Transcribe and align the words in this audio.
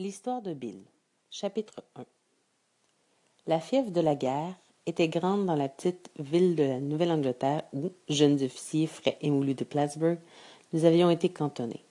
L'histoire 0.00 0.42
de 0.42 0.54
Bill. 0.54 0.78
Chapitre 1.28 1.82
1 1.96 2.04
La 3.48 3.58
fièvre 3.58 3.90
de 3.90 4.00
la 4.00 4.14
guerre 4.14 4.54
était 4.86 5.08
grande 5.08 5.44
dans 5.44 5.56
la 5.56 5.68
petite 5.68 6.08
ville 6.20 6.54
de 6.54 6.62
la 6.62 6.78
Nouvelle-Angleterre 6.78 7.64
où, 7.72 7.90
jeunes 8.08 8.40
officiers 8.40 8.86
frais 8.86 9.18
et 9.20 9.28
moulus 9.28 9.56
de 9.56 9.64
Plattsburgh, 9.64 10.20
nous 10.72 10.84
avions 10.84 11.10
été 11.10 11.30
cantonnés. 11.30 11.82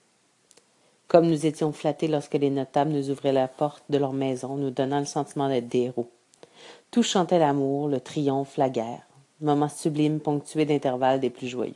Comme 1.06 1.26
nous 1.26 1.44
étions 1.44 1.70
flattés 1.70 2.08
lorsque 2.08 2.32
les 2.32 2.48
notables 2.48 2.92
nous 2.92 3.10
ouvraient 3.10 3.30
la 3.30 3.46
porte 3.46 3.84
de 3.90 3.98
leur 3.98 4.14
maison, 4.14 4.56
nous 4.56 4.70
donnant 4.70 5.00
le 5.00 5.04
sentiment 5.04 5.50
d'être 5.50 5.68
des 5.68 5.80
héros. 5.80 6.08
Tout 6.90 7.02
chantait 7.02 7.38
l'amour, 7.38 7.88
le 7.88 8.00
triomphe, 8.00 8.56
la 8.56 8.70
guerre, 8.70 9.06
moments 9.42 9.68
sublimes 9.68 10.20
ponctués 10.20 10.64
d'intervalles 10.64 11.20
des 11.20 11.28
plus 11.28 11.48
joyeux. 11.48 11.74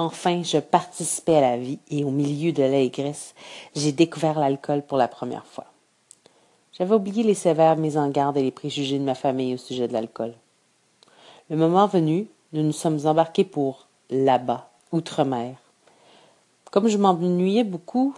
Enfin, 0.00 0.42
je 0.42 0.56
participais 0.56 1.36
à 1.36 1.42
la 1.42 1.56
vie 1.58 1.78
et 1.90 2.04
au 2.04 2.10
milieu 2.10 2.52
de 2.52 2.62
l'allégresse, 2.62 3.34
j'ai 3.76 3.92
découvert 3.92 4.38
l'alcool 4.38 4.80
pour 4.80 4.96
la 4.96 5.08
première 5.08 5.44
fois. 5.44 5.66
J'avais 6.72 6.94
oublié 6.94 7.22
les 7.22 7.34
sévères 7.34 7.76
mises 7.76 7.98
en 7.98 8.08
garde 8.08 8.38
et 8.38 8.42
les 8.42 8.50
préjugés 8.50 8.98
de 8.98 9.04
ma 9.04 9.14
famille 9.14 9.52
au 9.52 9.58
sujet 9.58 9.88
de 9.88 9.92
l'alcool. 9.92 10.32
Le 11.50 11.56
moment 11.58 11.86
venu, 11.86 12.28
nous 12.54 12.62
nous 12.62 12.72
sommes 12.72 13.06
embarqués 13.06 13.44
pour 13.44 13.88
là-bas, 14.08 14.70
outre-mer. 14.90 15.56
Comme 16.70 16.88
je 16.88 16.96
m'ennuyais 16.96 17.64
beaucoup, 17.64 18.14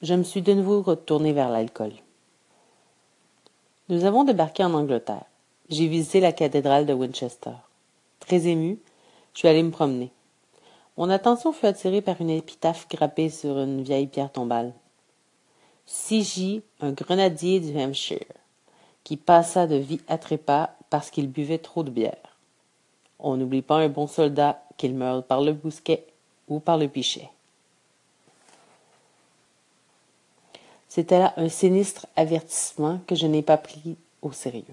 je 0.00 0.14
me 0.14 0.22
suis 0.22 0.40
de 0.40 0.54
nouveau 0.54 0.80
retourné 0.80 1.34
vers 1.34 1.50
l'alcool. 1.50 1.92
Nous 3.90 4.06
avons 4.06 4.24
débarqué 4.24 4.64
en 4.64 4.72
Angleterre. 4.72 5.26
J'ai 5.68 5.88
visité 5.88 6.20
la 6.20 6.32
cathédrale 6.32 6.86
de 6.86 6.94
Winchester. 6.94 7.52
Très 8.18 8.46
ému, 8.46 8.78
je 9.34 9.40
suis 9.40 9.48
allé 9.48 9.62
me 9.62 9.70
promener. 9.70 10.10
Mon 10.98 11.10
attention 11.10 11.52
fut 11.52 11.66
attirée 11.66 12.02
par 12.02 12.20
une 12.20 12.28
épitaphe 12.28 12.88
grappée 12.88 13.30
sur 13.30 13.56
une 13.56 13.82
vieille 13.82 14.08
pierre 14.08 14.32
tombale. 14.32 14.72
C.J., 15.86 16.60
un 16.80 16.90
grenadier 16.90 17.60
du 17.60 17.78
Hampshire, 17.78 18.26
qui 19.04 19.16
passa 19.16 19.68
de 19.68 19.76
vie 19.76 20.00
à 20.08 20.18
trépas 20.18 20.70
parce 20.90 21.10
qu'il 21.10 21.28
buvait 21.28 21.58
trop 21.58 21.84
de 21.84 21.90
bière. 21.90 22.36
On 23.20 23.36
n'oublie 23.36 23.62
pas 23.62 23.76
un 23.76 23.88
bon 23.88 24.08
soldat 24.08 24.60
qu'il 24.76 24.92
meurt 24.92 25.24
par 25.24 25.40
le 25.40 25.52
bousquet 25.52 26.04
ou 26.48 26.58
par 26.58 26.76
le 26.76 26.88
pichet. 26.88 27.30
C'était 30.88 31.20
là 31.20 31.32
un 31.36 31.48
sinistre 31.48 32.06
avertissement 32.16 32.98
que 33.06 33.14
je 33.14 33.28
n'ai 33.28 33.42
pas 33.42 33.56
pris 33.56 33.96
au 34.20 34.32
sérieux. 34.32 34.64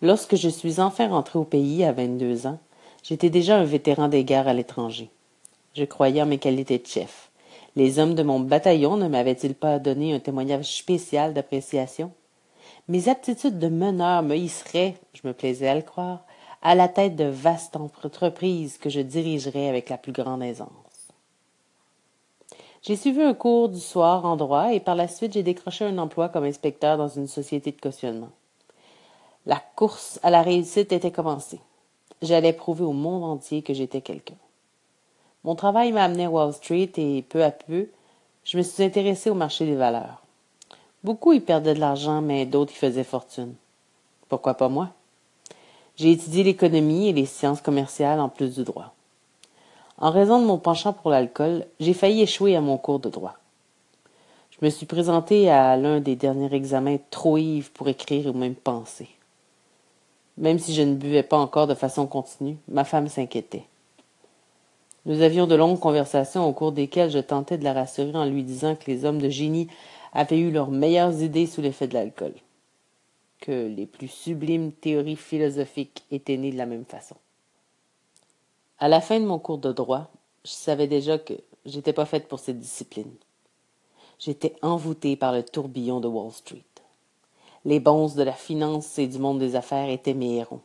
Lorsque 0.00 0.36
je 0.36 0.48
suis 0.48 0.78
enfin 0.78 1.08
rentré 1.08 1.40
au 1.40 1.44
pays 1.44 1.82
à 1.82 1.90
vingt-deux 1.90 2.46
ans, 2.46 2.60
J'étais 3.02 3.30
déjà 3.30 3.56
un 3.56 3.64
vétéran 3.64 4.08
des 4.08 4.24
guerres 4.24 4.48
à 4.48 4.54
l'étranger. 4.54 5.10
Je 5.74 5.84
croyais 5.84 6.22
en 6.22 6.26
mes 6.26 6.38
qualités 6.38 6.78
de 6.78 6.86
chef. 6.86 7.30
Les 7.74 7.98
hommes 7.98 8.14
de 8.14 8.22
mon 8.22 8.38
bataillon 8.38 8.96
ne 8.96 9.08
m'avaient-ils 9.08 9.54
pas 9.54 9.78
donné 9.78 10.14
un 10.14 10.20
témoignage 10.20 10.76
spécial 10.76 11.34
d'appréciation? 11.34 12.12
Mes 12.88 13.08
aptitudes 13.08 13.58
de 13.58 13.68
meneur 13.68 14.22
me 14.22 14.36
hisseraient, 14.36 14.94
je 15.14 15.26
me 15.26 15.32
plaisais 15.32 15.68
à 15.68 15.74
le 15.74 15.82
croire, 15.82 16.24
à 16.62 16.74
la 16.74 16.88
tête 16.88 17.16
de 17.16 17.24
vastes 17.24 17.76
entreprises 17.76 18.78
que 18.78 18.90
je 18.90 19.00
dirigerais 19.00 19.68
avec 19.68 19.88
la 19.88 19.98
plus 19.98 20.12
grande 20.12 20.42
aisance. 20.42 20.68
J'ai 22.82 22.96
suivi 22.96 23.22
un 23.22 23.34
cours 23.34 23.68
du 23.68 23.80
soir 23.80 24.24
en 24.26 24.36
droit 24.36 24.72
et 24.74 24.80
par 24.80 24.94
la 24.94 25.08
suite 25.08 25.32
j'ai 25.32 25.42
décroché 25.42 25.84
un 25.84 25.98
emploi 25.98 26.28
comme 26.28 26.44
inspecteur 26.44 26.98
dans 26.98 27.08
une 27.08 27.28
société 27.28 27.72
de 27.72 27.80
cautionnement. 27.80 28.30
La 29.46 29.60
course 29.76 30.20
à 30.22 30.30
la 30.30 30.42
réussite 30.42 30.92
était 30.92 31.10
commencée. 31.10 31.60
J'allais 32.22 32.52
prouver 32.52 32.84
au 32.84 32.92
monde 32.92 33.24
entier 33.24 33.62
que 33.62 33.74
j'étais 33.74 34.00
quelqu'un. 34.00 34.36
Mon 35.42 35.56
travail 35.56 35.90
m'a 35.90 36.04
amené 36.04 36.26
à 36.26 36.30
Wall 36.30 36.52
Street 36.52 36.92
et 36.96 37.22
peu 37.22 37.42
à 37.42 37.50
peu, 37.50 37.88
je 38.44 38.56
me 38.56 38.62
suis 38.62 38.84
intéressé 38.84 39.28
au 39.28 39.34
marché 39.34 39.66
des 39.66 39.74
valeurs. 39.74 40.22
Beaucoup 41.02 41.32
y 41.32 41.40
perdaient 41.40 41.74
de 41.74 41.80
l'argent, 41.80 42.22
mais 42.22 42.46
d'autres 42.46 42.72
y 42.72 42.76
faisaient 42.76 43.02
fortune. 43.02 43.54
Pourquoi 44.28 44.54
pas 44.54 44.68
moi? 44.68 44.90
J'ai 45.96 46.12
étudié 46.12 46.44
l'économie 46.44 47.08
et 47.08 47.12
les 47.12 47.26
sciences 47.26 47.60
commerciales 47.60 48.20
en 48.20 48.28
plus 48.28 48.54
du 48.54 48.62
droit. 48.62 48.94
En 49.98 50.10
raison 50.10 50.40
de 50.40 50.46
mon 50.46 50.58
penchant 50.58 50.92
pour 50.92 51.10
l'alcool, 51.10 51.66
j'ai 51.80 51.92
failli 51.92 52.22
échouer 52.22 52.54
à 52.54 52.60
mon 52.60 52.78
cours 52.78 53.00
de 53.00 53.10
droit. 53.10 53.34
Je 54.50 54.64
me 54.64 54.70
suis 54.70 54.86
présenté 54.86 55.50
à 55.50 55.76
l'un 55.76 55.98
des 55.98 56.14
derniers 56.14 56.54
examens 56.54 56.98
trop 57.10 57.36
ivre 57.36 57.70
pour 57.70 57.88
écrire 57.88 58.28
ou 58.28 58.32
même 58.32 58.54
penser. 58.54 59.08
Même 60.38 60.58
si 60.58 60.74
je 60.74 60.82
ne 60.82 60.94
buvais 60.94 61.22
pas 61.22 61.36
encore 61.36 61.66
de 61.66 61.74
façon 61.74 62.06
continue, 62.06 62.56
ma 62.68 62.84
femme 62.84 63.08
s'inquiétait. 63.08 63.64
Nous 65.04 65.20
avions 65.20 65.46
de 65.46 65.56
longues 65.56 65.80
conversations 65.80 66.48
au 66.48 66.52
cours 66.52 66.72
desquelles 66.72 67.10
je 67.10 67.18
tentais 67.18 67.58
de 67.58 67.64
la 67.64 67.72
rassurer 67.72 68.16
en 68.16 68.24
lui 68.24 68.44
disant 68.44 68.76
que 68.76 68.90
les 68.90 69.04
hommes 69.04 69.20
de 69.20 69.28
génie 69.28 69.68
avaient 70.12 70.38
eu 70.38 70.50
leurs 70.50 70.70
meilleures 70.70 71.22
idées 71.22 71.46
sous 71.46 71.60
l'effet 71.60 71.88
de 71.88 71.94
l'alcool, 71.94 72.34
que 73.40 73.66
les 73.66 73.86
plus 73.86 74.08
sublimes 74.08 74.72
théories 74.72 75.16
philosophiques 75.16 76.04
étaient 76.10 76.36
nées 76.36 76.52
de 76.52 76.58
la 76.58 76.66
même 76.66 76.84
façon. 76.84 77.16
À 78.78 78.88
la 78.88 79.00
fin 79.00 79.18
de 79.18 79.26
mon 79.26 79.38
cours 79.38 79.58
de 79.58 79.72
droit, 79.72 80.10
je 80.44 80.50
savais 80.50 80.86
déjà 80.86 81.18
que 81.18 81.34
j'étais 81.66 81.92
pas 81.92 82.06
faite 82.06 82.28
pour 82.28 82.38
cette 82.38 82.58
discipline. 82.58 83.12
J'étais 84.18 84.54
envoûtée 84.62 85.16
par 85.16 85.32
le 85.32 85.42
tourbillon 85.42 85.98
de 85.98 86.06
Wall 86.06 86.30
Street. 86.30 86.62
Les 87.64 87.78
bonzes 87.78 88.16
de 88.16 88.22
la 88.22 88.32
finance 88.32 88.98
et 88.98 89.06
du 89.06 89.18
monde 89.18 89.38
des 89.38 89.54
affaires 89.54 89.88
étaient 89.88 90.14
mes 90.14 90.36
héros. 90.36 90.60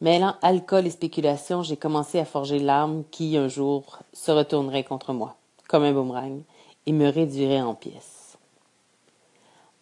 Mêlant 0.00 0.34
alcool 0.42 0.86
et 0.86 0.90
spéculation, 0.90 1.62
j'ai 1.62 1.76
commencé 1.76 2.18
à 2.18 2.24
forger 2.24 2.58
l'arme 2.58 3.04
qui, 3.10 3.36
un 3.36 3.48
jour, 3.48 3.98
se 4.12 4.30
retournerait 4.30 4.84
contre 4.84 5.12
moi, 5.12 5.36
comme 5.68 5.84
un 5.84 5.92
boomerang, 5.92 6.40
et 6.86 6.92
me 6.92 7.08
réduirait 7.08 7.60
en 7.60 7.74
pièces. 7.74 8.38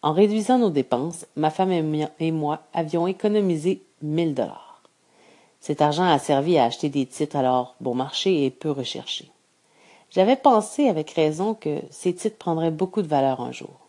En 0.03 0.13
réduisant 0.13 0.59
nos 0.59 0.71
dépenses, 0.71 1.27
ma 1.37 1.51
femme 1.51 1.73
et 1.73 2.31
moi 2.31 2.61
avions 2.73 3.07
économisé 3.07 3.83
mille 4.03 4.35
dollars. 4.35 4.83
Cet 5.61 5.81
argent 5.81 6.05
a 6.05 6.19
servi 6.19 6.59
à 6.59 6.65
acheter 6.65 6.91
des 6.91 7.07
titres 7.07 7.37
alors 7.37 7.75
bon 7.81 7.95
marché 7.95 8.45
et 8.45 8.51
peu 8.51 8.71
recherchés. 8.71 9.31
J'avais 10.11 10.37
pensé 10.37 10.89
avec 10.89 11.11
raison 11.11 11.55
que 11.55 11.81
ces 11.91 12.15
titres 12.15 12.37
prendraient 12.37 12.71
beaucoup 12.71 13.01
de 13.03 13.09
valeur 13.09 13.41
un 13.41 13.51
jour. 13.51 13.84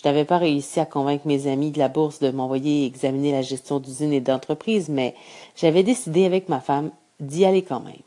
Je 0.00 0.08
n'avais 0.08 0.24
pas 0.24 0.38
réussi 0.38 0.80
à 0.80 0.86
convaincre 0.86 1.26
mes 1.26 1.46
amis 1.46 1.72
de 1.72 1.78
la 1.78 1.90
bourse 1.90 2.20
de 2.20 2.30
m'envoyer 2.30 2.86
examiner 2.86 3.32
la 3.32 3.42
gestion 3.42 3.80
d'usines 3.80 4.14
et 4.14 4.22
d'entreprises, 4.22 4.88
mais 4.88 5.14
j'avais 5.56 5.82
décidé 5.82 6.24
avec 6.24 6.48
ma 6.48 6.60
femme 6.60 6.90
d'y 7.18 7.44
aller 7.44 7.62
quand 7.62 7.80
même. 7.80 8.00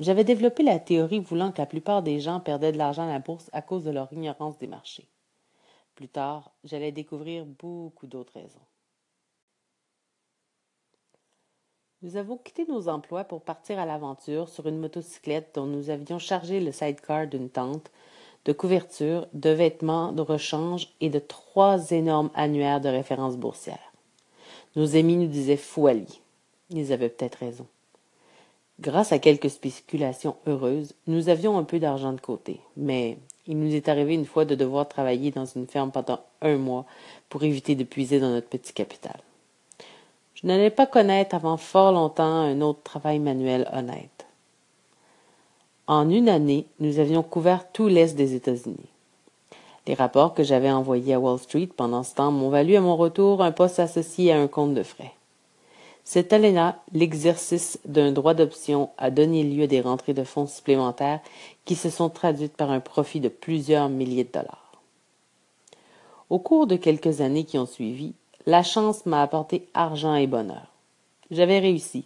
J'avais 0.00 0.24
développé 0.24 0.64
la 0.64 0.80
théorie 0.80 1.20
voulant 1.20 1.52
que 1.52 1.58
la 1.58 1.66
plupart 1.66 2.02
des 2.02 2.18
gens 2.18 2.40
perdaient 2.40 2.72
de 2.72 2.78
l'argent 2.78 3.04
à 3.04 3.12
la 3.12 3.20
bourse 3.20 3.50
à 3.52 3.62
cause 3.62 3.84
de 3.84 3.92
leur 3.92 4.12
ignorance 4.12 4.58
des 4.58 4.66
marchés. 4.66 5.06
Plus 5.94 6.08
tard, 6.08 6.50
j'allais 6.64 6.90
découvrir 6.90 7.44
beaucoup 7.44 8.08
d'autres 8.08 8.34
raisons. 8.34 8.58
Nous 12.00 12.16
avons 12.16 12.36
quitté 12.36 12.66
nos 12.66 12.88
emplois 12.88 13.22
pour 13.22 13.42
partir 13.42 13.78
à 13.78 13.86
l'aventure 13.86 14.48
sur 14.48 14.66
une 14.66 14.80
motocyclette 14.80 15.54
dont 15.54 15.66
nous 15.66 15.88
avions 15.88 16.18
chargé 16.18 16.58
le 16.58 16.72
sidecar 16.72 17.28
d'une 17.28 17.48
tente 17.48 17.92
de 18.44 18.52
couverture, 18.52 19.26
de 19.34 19.50
vêtements, 19.50 20.12
de 20.12 20.22
rechange 20.22 20.88
et 21.00 21.10
de 21.10 21.18
trois 21.18 21.90
énormes 21.90 22.30
annuaires 22.34 22.80
de 22.80 22.88
référence 22.88 23.36
boursière. 23.36 23.92
Nos 24.74 24.96
amis 24.96 25.16
nous 25.16 25.28
disaient 25.28 25.56
Fouali. 25.56 26.20
Ils 26.70 26.92
avaient 26.92 27.08
peut-être 27.08 27.36
raison. 27.36 27.66
Grâce 28.80 29.12
à 29.12 29.18
quelques 29.18 29.50
spéculations 29.50 30.36
heureuses, 30.46 30.94
nous 31.06 31.28
avions 31.28 31.56
un 31.58 31.62
peu 31.62 31.78
d'argent 31.78 32.12
de 32.12 32.20
côté, 32.20 32.60
mais 32.76 33.18
il 33.46 33.58
nous 33.58 33.74
est 33.74 33.88
arrivé 33.88 34.14
une 34.14 34.24
fois 34.24 34.44
de 34.44 34.54
devoir 34.54 34.88
travailler 34.88 35.30
dans 35.30 35.44
une 35.44 35.66
ferme 35.66 35.92
pendant 35.92 36.20
un 36.40 36.56
mois 36.56 36.86
pour 37.28 37.44
éviter 37.44 37.74
de 37.74 37.84
puiser 37.84 38.18
dans 38.18 38.30
notre 38.30 38.48
petit 38.48 38.72
capital. 38.72 39.20
Je 40.34 40.46
n'allais 40.46 40.70
pas 40.70 40.86
connaître 40.86 41.34
avant 41.34 41.56
fort 41.56 41.92
longtemps 41.92 42.24
un 42.24 42.60
autre 42.60 42.82
travail 42.82 43.18
manuel 43.18 43.68
honnête. 43.72 44.21
En 45.88 46.08
une 46.08 46.28
année, 46.28 46.66
nous 46.78 47.00
avions 47.00 47.22
couvert 47.22 47.70
tout 47.72 47.88
l'Est 47.88 48.14
des 48.14 48.34
États-Unis. 48.34 48.76
Les 49.88 49.94
rapports 49.94 50.32
que 50.32 50.44
j'avais 50.44 50.70
envoyés 50.70 51.14
à 51.14 51.20
Wall 51.20 51.40
Street 51.40 51.68
pendant 51.76 52.04
ce 52.04 52.14
temps 52.14 52.30
m'ont 52.30 52.50
valu 52.50 52.76
à 52.76 52.80
mon 52.80 52.96
retour 52.96 53.42
un 53.42 53.50
poste 53.50 53.80
associé 53.80 54.32
à 54.32 54.40
un 54.40 54.46
compte 54.46 54.74
de 54.74 54.84
frais. 54.84 55.12
Cette 56.04 56.32
année-là, 56.32 56.78
l'exercice 56.92 57.80
d'un 57.84 58.12
droit 58.12 58.34
d'option 58.34 58.90
a 58.96 59.10
donné 59.10 59.42
lieu 59.42 59.64
à 59.64 59.66
des 59.66 59.80
rentrées 59.80 60.14
de 60.14 60.24
fonds 60.24 60.46
supplémentaires 60.46 61.20
qui 61.64 61.74
se 61.74 61.90
sont 61.90 62.08
traduites 62.08 62.56
par 62.56 62.70
un 62.70 62.80
profit 62.80 63.20
de 63.20 63.28
plusieurs 63.28 63.88
milliers 63.88 64.24
de 64.24 64.32
dollars. 64.32 64.72
Au 66.30 66.38
cours 66.38 66.66
de 66.66 66.76
quelques 66.76 67.20
années 67.20 67.44
qui 67.44 67.58
ont 67.58 67.66
suivi, 67.66 68.14
la 68.46 68.62
chance 68.62 69.04
m'a 69.04 69.22
apporté 69.22 69.68
argent 69.74 70.14
et 70.14 70.26
bonheur. 70.26 70.66
J'avais 71.30 71.58
réussi. 71.58 72.04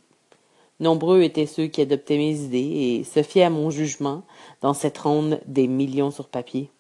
Nombreux 0.79 1.23
étaient 1.23 1.47
ceux 1.47 1.67
qui 1.69 1.81
adoptaient 1.81 2.19
mes 2.19 2.39
idées 2.41 2.59
et 2.59 3.05
se 3.05 3.23
fiaient 3.23 3.45
à 3.45 3.51
mon 3.51 3.71
jugement 3.71 4.23
dans 4.61 4.75
cette 4.75 4.99
ronde 4.99 5.41
des 5.47 5.67
millions 5.69 6.11
sur 6.11 6.29
papier. 6.29 6.71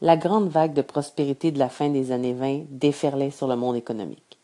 La 0.00 0.16
grande 0.16 0.48
vague 0.48 0.74
de 0.74 0.82
prospérité 0.82 1.50
de 1.50 1.58
la 1.58 1.68
fin 1.68 1.88
des 1.88 2.12
années 2.12 2.34
20 2.34 2.64
déferlait 2.70 3.30
sur 3.30 3.46
le 3.46 3.56
monde 3.56 3.76
économique. 3.76 4.38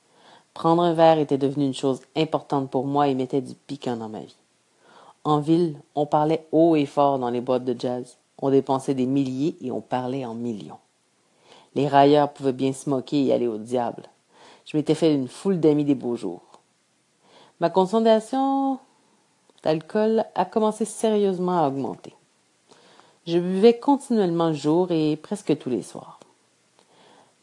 Prendre 0.55 0.83
un 0.83 0.93
verre 0.93 1.19
était 1.19 1.39
devenu 1.39 1.67
une 1.67 1.75
chose 1.75 2.01
importante 2.15 2.71
pour 2.71 2.87
moi 2.87 3.09
et 3.09 3.15
mettait 3.15 3.41
du 3.41 3.55
piquant 3.55 3.97
dans 3.97 4.09
ma 4.09 4.21
vie. 4.21 4.37
En 5.25 5.41
ville, 5.41 5.77
on 5.95 6.05
parlait 6.05 6.47
haut 6.53 6.77
et 6.77 6.85
fort 6.87 7.19
dans 7.19 7.31
les 7.31 7.41
boîtes 7.41 7.65
de 7.65 7.79
jazz. 7.79 8.19
On 8.39 8.51
dépensait 8.51 8.95
des 8.95 9.07
milliers 9.07 9.57
et 9.63 9.71
on 9.71 9.81
parlait 9.81 10.25
en 10.25 10.35
millions. 10.35 10.79
Les 11.75 11.89
railleurs 11.89 12.33
pouvaient 12.33 12.53
bien 12.53 12.73
se 12.73 12.91
moquer 12.91 13.27
et 13.27 13.33
aller 13.33 13.47
au 13.47 13.57
diable. 13.57 14.05
Je 14.67 14.77
m'étais 14.77 14.95
fait 14.95 15.15
une 15.15 15.29
foule 15.29 15.61
d'amis 15.61 15.85
des 15.85 15.95
beaux 15.95 16.17
jours. 16.17 16.52
Ma 17.61 17.71
consommation 17.71 18.79
d'alcool 19.63 20.25
a 20.35 20.45
commencé 20.45 20.85
sérieusement 20.85 21.63
à 21.63 21.69
augmenter. 21.69 22.15
Je 23.27 23.39
buvais 23.39 23.79
continuellement 23.79 24.49
le 24.49 24.55
jour 24.55 24.91
et 24.91 25.17
presque 25.17 25.57
tous 25.59 25.71
les 25.71 25.83
soirs. 25.83 26.19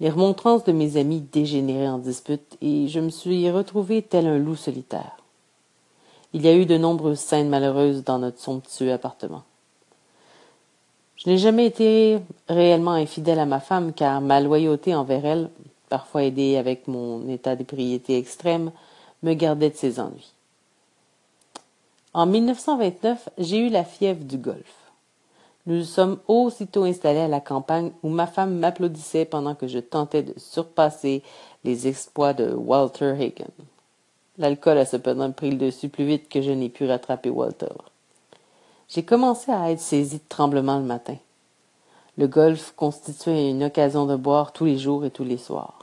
Les 0.01 0.09
remontrances 0.09 0.63
de 0.63 0.71
mes 0.71 0.97
amis 0.97 1.21
dégénéraient 1.21 1.87
en 1.87 1.97
dispute 1.97 2.57
et 2.61 2.87
je 2.87 2.99
me 2.99 3.09
suis 3.09 3.49
retrouvé 3.49 4.01
tel 4.01 4.27
un 4.27 4.37
loup 4.37 4.55
solitaire. 4.55 5.17
Il 6.33 6.45
y 6.45 6.47
a 6.47 6.55
eu 6.55 6.65
de 6.65 6.77
nombreuses 6.77 7.19
scènes 7.19 7.49
malheureuses 7.49 8.03
dans 8.03 8.19
notre 8.19 8.39
somptueux 8.39 8.93
appartement. 8.93 9.43
Je 11.17 11.29
n'ai 11.29 11.37
jamais 11.37 11.65
été 11.65 12.19
réellement 12.47 12.91
infidèle 12.91 13.39
à 13.39 13.45
ma 13.45 13.59
femme 13.59 13.91
car 13.91 14.21
ma 14.21 14.39
loyauté 14.39 14.95
envers 14.95 15.25
elle, 15.25 15.49
parfois 15.89 16.23
aidée 16.23 16.55
avec 16.55 16.87
mon 16.87 17.27
état 17.27 17.57
d'ébriété 17.57 18.17
extrême, 18.17 18.71
me 19.23 19.33
gardait 19.33 19.69
de 19.69 19.75
ses 19.75 19.99
ennuis. 19.99 20.33
En 22.13 22.25
1929, 22.25 23.29
j'ai 23.37 23.59
eu 23.59 23.69
la 23.69 23.83
fièvre 23.83 24.23
du 24.23 24.37
golf. 24.37 24.91
Nous 25.67 25.83
sommes 25.83 26.17
aussitôt 26.27 26.83
installés 26.83 27.19
à 27.19 27.27
la 27.27 27.41
campagne 27.41 27.91
où 28.01 28.09
ma 28.09 28.25
femme 28.25 28.57
m'applaudissait 28.57 29.25
pendant 29.25 29.53
que 29.53 29.67
je 29.67 29.77
tentais 29.77 30.23
de 30.23 30.33
surpasser 30.37 31.21
les 31.63 31.87
exploits 31.87 32.33
de 32.33 32.53
Walter 32.53 33.11
Hagen. 33.11 33.51
L'alcool 34.39 34.77
a 34.77 34.85
cependant 34.85 35.31
pris 35.31 35.51
le 35.51 35.57
dessus 35.57 35.89
plus 35.89 36.05
vite 36.05 36.29
que 36.29 36.41
je 36.41 36.51
n'ai 36.51 36.69
pu 36.69 36.87
rattraper 36.87 37.29
Walter. 37.29 37.67
J'ai 38.87 39.03
commencé 39.03 39.51
à 39.51 39.69
être 39.69 39.79
saisi 39.79 40.17
de 40.17 40.23
tremblements 40.29 40.79
le 40.79 40.85
matin. 40.85 41.17
Le 42.17 42.27
golf 42.27 42.73
constituait 42.75 43.49
une 43.49 43.63
occasion 43.63 44.05
de 44.05 44.15
boire 44.15 44.51
tous 44.51 44.65
les 44.65 44.77
jours 44.77 45.05
et 45.05 45.11
tous 45.11 45.23
les 45.23 45.37
soirs. 45.37 45.78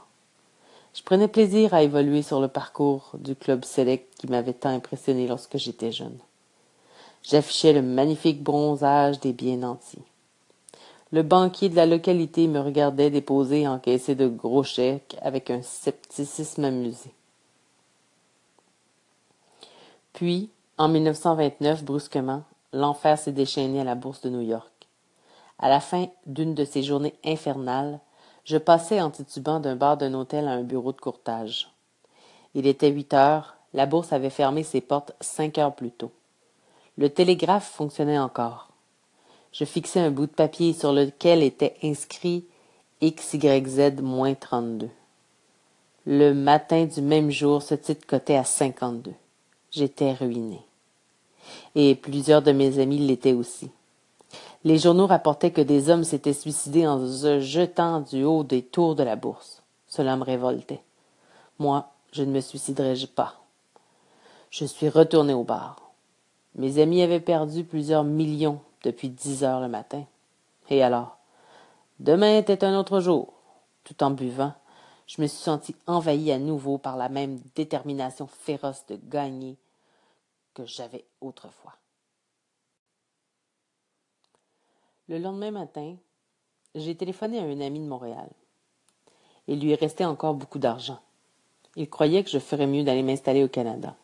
Je 0.97 1.03
prenais 1.03 1.27
plaisir 1.27 1.75
à 1.75 1.83
évoluer 1.83 2.23
sur 2.23 2.41
le 2.41 2.47
parcours 2.47 3.11
du 3.19 3.35
club 3.35 3.63
select 3.63 4.15
qui 4.17 4.25
m'avait 4.25 4.53
tant 4.53 4.69
impressionné 4.69 5.27
lorsque 5.27 5.57
j'étais 5.57 5.91
jeune. 5.91 6.17
J'affichais 7.21 7.71
le 7.71 7.83
magnifique 7.83 8.41
bronzage 8.41 9.19
des 9.19 9.31
bien 9.31 9.57
nantis. 9.57 10.01
Le 11.11 11.21
banquier 11.21 11.69
de 11.69 11.75
la 11.75 11.85
localité 11.85 12.47
me 12.47 12.59
regardait 12.59 13.11
déposer 13.11 13.61
et 13.61 13.67
encaisser 13.67 14.15
de 14.15 14.27
gros 14.27 14.63
chèques 14.63 15.15
avec 15.21 15.51
un 15.51 15.61
scepticisme 15.61 16.65
amusé. 16.65 17.11
Puis, 20.13 20.49
en 20.79 20.87
1929, 20.87 21.83
brusquement, 21.83 22.41
l'enfer 22.73 23.19
s'est 23.19 23.31
déchaîné 23.31 23.81
à 23.81 23.83
la 23.83 23.93
bourse 23.93 24.21
de 24.21 24.31
New 24.31 24.41
York. 24.41 24.71
À 25.59 25.69
la 25.69 25.79
fin 25.79 26.07
d'une 26.25 26.55
de 26.55 26.65
ces 26.65 26.81
journées 26.81 27.13
infernales, 27.23 27.99
je 28.47 28.57
passais 28.57 29.01
en 29.01 29.11
titubant 29.11 29.59
d'un 29.59 29.75
bar 29.75 29.97
d'un 29.97 30.13
hôtel 30.13 30.47
à 30.47 30.51
un 30.51 30.63
bureau 30.63 30.93
de 30.93 31.01
courtage. 31.01 31.69
Il 32.55 32.65
était 32.65 32.89
huit 32.89 33.13
heures, 33.13 33.57
la 33.73 33.85
bourse 33.85 34.13
avait 34.13 34.29
fermé 34.29 34.63
ses 34.63 34.79
portes 34.79 35.11
cinq 35.19 35.57
heures 35.57 35.75
plus 35.75 35.91
tôt. 35.91 36.11
Le 36.97 37.09
télégraphe 37.09 37.69
fonctionnait 37.69 38.17
encore. 38.17 38.69
Je 39.51 39.65
fixai 39.65 39.99
un 39.99 40.11
bout 40.11 40.27
de 40.27 40.31
papier 40.31 40.71
sur 40.71 40.93
lequel 40.93 41.43
était 41.43 41.75
inscrit 41.83 42.45
XYZ-32. 43.01 44.87
Le 46.05 46.33
matin 46.33 46.85
du 46.85 47.01
même 47.01 47.29
jour, 47.29 47.61
ce 47.61 47.75
titre 47.75 48.07
cotait 48.07 48.37
à 48.37 48.45
cinquante-deux. 48.45 49.13
J'étais 49.71 50.13
ruiné. 50.13 50.61
Et 51.75 51.95
plusieurs 51.95 52.41
de 52.41 52.53
mes 52.53 52.79
amis 52.79 52.99
l'étaient 52.99 53.33
aussi. 53.33 53.69
Les 54.63 54.79
journaux 54.79 55.07
rapportaient 55.07 55.51
que 55.51 55.61
des 55.61 55.89
hommes 55.89 56.03
s'étaient 56.03 56.33
suicidés 56.33 56.87
en 56.87 57.05
se 57.07 57.39
jetant 57.39 58.01
du 58.01 58.23
haut 58.23 58.43
des 58.43 58.63
tours 58.63 58.95
de 58.95 59.03
la 59.03 59.15
bourse. 59.15 59.63
Cela 59.87 60.15
me 60.15 60.23
révoltait. 60.23 60.81
Moi, 61.59 61.89
je 62.11 62.23
ne 62.23 62.31
me 62.31 62.41
suiciderais 62.41 62.95
pas? 63.15 63.35
Je 64.49 64.65
suis 64.65 64.89
retourné 64.89 65.33
au 65.33 65.43
bar. 65.43 65.91
Mes 66.55 66.79
amis 66.79 67.01
avaient 67.01 67.19
perdu 67.19 67.63
plusieurs 67.63 68.03
millions 68.03 68.59
depuis 68.83 69.09
dix 69.09 69.43
heures 69.43 69.61
le 69.61 69.67
matin. 69.67 70.03
Et 70.69 70.81
alors? 70.83 71.17
Demain 71.99 72.37
était 72.37 72.63
un 72.63 72.77
autre 72.77 72.99
jour. 72.99 73.33
Tout 73.83 74.03
en 74.03 74.11
buvant, 74.11 74.53
je 75.07 75.21
me 75.21 75.27
suis 75.27 75.41
senti 75.41 75.75
envahi 75.85 76.31
à 76.31 76.39
nouveau 76.39 76.77
par 76.77 76.97
la 76.97 77.09
même 77.09 77.39
détermination 77.55 78.27
féroce 78.27 78.85
de 78.87 78.99
gagner 79.01 79.55
que 80.53 80.65
j'avais 80.65 81.05
autrefois. 81.21 81.76
Le 85.09 85.19
lendemain 85.19 85.51
matin, 85.51 85.95
j'ai 86.75 86.93
téléphoné 86.93 87.39
à 87.39 87.43
un 87.43 87.61
ami 87.61 87.79
de 87.79 87.87
Montréal. 87.87 88.27
Il 89.47 89.61
lui 89.61 89.73
restait 89.73 90.03
encore 90.03 90.33
beaucoup 90.33 90.59
d'argent. 90.59 90.99
Il 91.77 91.89
croyait 91.89 92.25
que 92.25 92.29
je 92.29 92.39
ferais 92.39 92.67
mieux 92.67 92.83
d'aller 92.83 93.03
m'installer 93.03 93.41
au 93.41 93.47
Canada. 93.47 93.95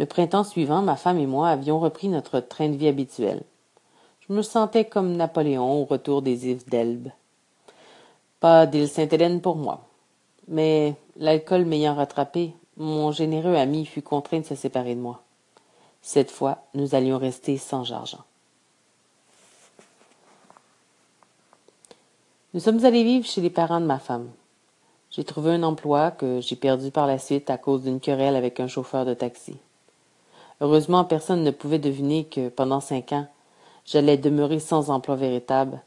Le 0.00 0.06
printemps 0.06 0.42
suivant, 0.42 0.82
ma 0.82 0.96
femme 0.96 1.18
et 1.18 1.26
moi 1.26 1.50
avions 1.50 1.78
repris 1.78 2.08
notre 2.08 2.40
train 2.40 2.68
de 2.68 2.74
vie 2.74 2.88
habituel. 2.88 3.44
Je 4.26 4.32
me 4.32 4.42
sentais 4.42 4.86
comme 4.86 5.16
Napoléon 5.16 5.82
au 5.82 5.84
retour 5.84 6.20
des 6.20 6.48
îles 6.48 6.64
d'Elbe. 6.66 7.10
Pas 8.40 8.66
d'île 8.66 8.88
Sainte-Hélène 8.88 9.40
pour 9.40 9.54
moi. 9.54 9.86
Mais 10.48 10.96
l'alcool 11.16 11.64
m'ayant 11.64 11.94
rattrapé, 11.94 12.54
mon 12.76 13.12
généreux 13.12 13.54
ami 13.54 13.86
fut 13.86 14.02
contraint 14.02 14.40
de 14.40 14.46
se 14.46 14.56
séparer 14.56 14.96
de 14.96 15.00
moi. 15.00 15.22
Cette 16.02 16.32
fois, 16.32 16.64
nous 16.74 16.96
allions 16.96 17.18
rester 17.18 17.56
sans 17.56 17.92
argent. 17.92 18.24
Nous 22.52 22.58
sommes 22.58 22.84
allés 22.84 23.04
vivre 23.04 23.24
chez 23.24 23.40
les 23.40 23.48
parents 23.48 23.80
de 23.80 23.86
ma 23.86 24.00
femme. 24.00 24.28
J'ai 25.12 25.22
trouvé 25.22 25.52
un 25.52 25.62
emploi 25.62 26.10
que 26.10 26.40
j'ai 26.40 26.56
perdu 26.56 26.90
par 26.90 27.06
la 27.06 27.16
suite 27.16 27.48
à 27.48 27.58
cause 27.58 27.84
d'une 27.84 28.00
querelle 28.00 28.34
avec 28.34 28.58
un 28.58 28.66
chauffeur 28.66 29.04
de 29.04 29.14
taxi. 29.14 29.56
Heureusement, 30.60 31.04
personne 31.04 31.44
ne 31.44 31.52
pouvait 31.52 31.78
deviner 31.78 32.24
que, 32.24 32.48
pendant 32.48 32.80
cinq 32.80 33.12
ans, 33.12 33.28
j'allais 33.84 34.16
demeurer 34.16 34.58
sans 34.58 34.90
emploi 34.90 35.14
véritable 35.14 35.80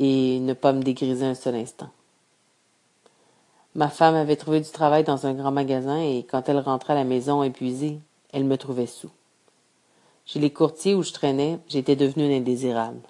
et 0.00 0.40
ne 0.40 0.54
pas 0.54 0.72
me 0.72 0.82
dégriser 0.82 1.24
un 1.24 1.36
seul 1.36 1.54
instant. 1.54 1.90
Ma 3.76 3.88
femme 3.88 4.16
avait 4.16 4.34
trouvé 4.34 4.60
du 4.60 4.70
travail 4.70 5.04
dans 5.04 5.28
un 5.28 5.34
grand 5.34 5.52
magasin 5.52 6.02
et 6.02 6.26
quand 6.28 6.48
elle 6.48 6.58
rentrait 6.58 6.94
à 6.94 6.96
la 6.96 7.04
maison 7.04 7.44
épuisée, 7.44 8.00
elle 8.32 8.44
me 8.44 8.58
trouvait 8.58 8.86
sous. 8.86 9.10
Chez 10.26 10.40
les 10.40 10.50
courtiers 10.50 10.96
où 10.96 11.04
je 11.04 11.12
traînais, 11.12 11.60
j'étais 11.68 11.94
devenu 11.94 12.24
un 12.24 12.38
indésirable. 12.38 13.02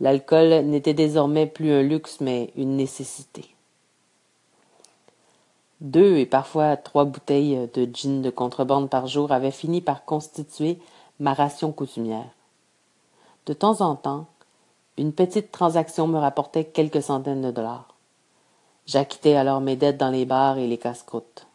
L'alcool 0.00 0.64
n'était 0.64 0.94
désormais 0.94 1.46
plus 1.46 1.72
un 1.72 1.82
luxe 1.82 2.20
mais 2.20 2.52
une 2.56 2.76
nécessité. 2.76 3.54
Deux 5.80 6.16
et 6.16 6.26
parfois 6.26 6.76
trois 6.76 7.04
bouteilles 7.04 7.68
de 7.74 7.88
gin 7.92 8.22
de 8.22 8.30
contrebande 8.30 8.90
par 8.90 9.06
jour 9.06 9.32
avaient 9.32 9.50
fini 9.50 9.80
par 9.80 10.04
constituer 10.04 10.78
ma 11.18 11.34
ration 11.34 11.72
coutumière. 11.72 12.28
De 13.46 13.52
temps 13.52 13.80
en 13.80 13.96
temps, 13.96 14.26
une 14.98 15.12
petite 15.12 15.50
transaction 15.52 16.06
me 16.06 16.18
rapportait 16.18 16.64
quelques 16.64 17.02
centaines 17.02 17.42
de 17.42 17.50
dollars. 17.50 17.94
J'acquittais 18.86 19.34
alors 19.34 19.60
mes 19.60 19.76
dettes 19.76 19.96
dans 19.96 20.10
les 20.10 20.24
bars 20.24 20.58
et 20.58 20.66
les 20.66 20.78
casse-croûtes. 20.78 21.46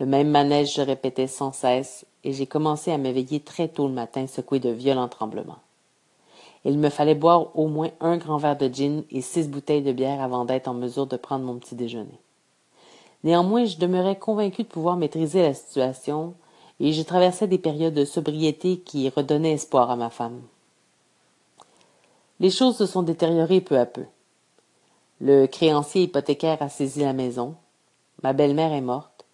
Le 0.00 0.06
même 0.06 0.30
manège 0.30 0.74
se 0.74 0.80
répétait 0.80 1.26
sans 1.26 1.52
cesse, 1.52 2.06
et 2.24 2.32
j'ai 2.32 2.46
commencé 2.46 2.90
à 2.90 2.98
m'éveiller 2.98 3.40
très 3.40 3.68
tôt 3.68 3.86
le 3.86 3.92
matin, 3.92 4.26
secoué 4.26 4.58
de 4.58 4.70
violents 4.70 5.08
tremblements. 5.08 5.58
Il 6.64 6.78
me 6.78 6.88
fallait 6.88 7.14
boire 7.14 7.56
au 7.58 7.68
moins 7.68 7.90
un 8.00 8.16
grand 8.16 8.38
verre 8.38 8.56
de 8.56 8.68
gin 8.68 9.04
et 9.10 9.20
six 9.20 9.48
bouteilles 9.48 9.82
de 9.82 9.92
bière 9.92 10.22
avant 10.22 10.44
d'être 10.44 10.68
en 10.68 10.74
mesure 10.74 11.06
de 11.06 11.16
prendre 11.16 11.44
mon 11.44 11.58
petit 11.58 11.74
déjeuner. 11.74 12.18
Néanmoins, 13.22 13.64
je 13.64 13.78
demeurais 13.78 14.18
convaincu 14.18 14.62
de 14.62 14.68
pouvoir 14.68 14.96
maîtriser 14.96 15.42
la 15.42 15.54
situation, 15.54 16.34
et 16.80 16.92
je 16.92 17.02
traversais 17.02 17.46
des 17.46 17.58
périodes 17.58 17.94
de 17.94 18.04
sobriété 18.04 18.78
qui 18.80 19.08
redonnaient 19.08 19.52
espoir 19.52 19.90
à 19.90 19.96
ma 19.96 20.10
femme. 20.10 20.40
Les 22.40 22.50
choses 22.50 22.76
se 22.76 22.86
sont 22.86 23.02
détériorées 23.02 23.60
peu 23.60 23.78
à 23.78 23.86
peu. 23.86 24.04
Le 25.20 25.46
créancier 25.46 26.02
hypothécaire 26.02 26.60
a 26.60 26.68
saisi 26.68 27.00
la 27.00 27.12
maison, 27.12 27.54
ma 28.22 28.32
belle-mère 28.32 28.72
est 28.72 28.80
morte, 28.80 29.24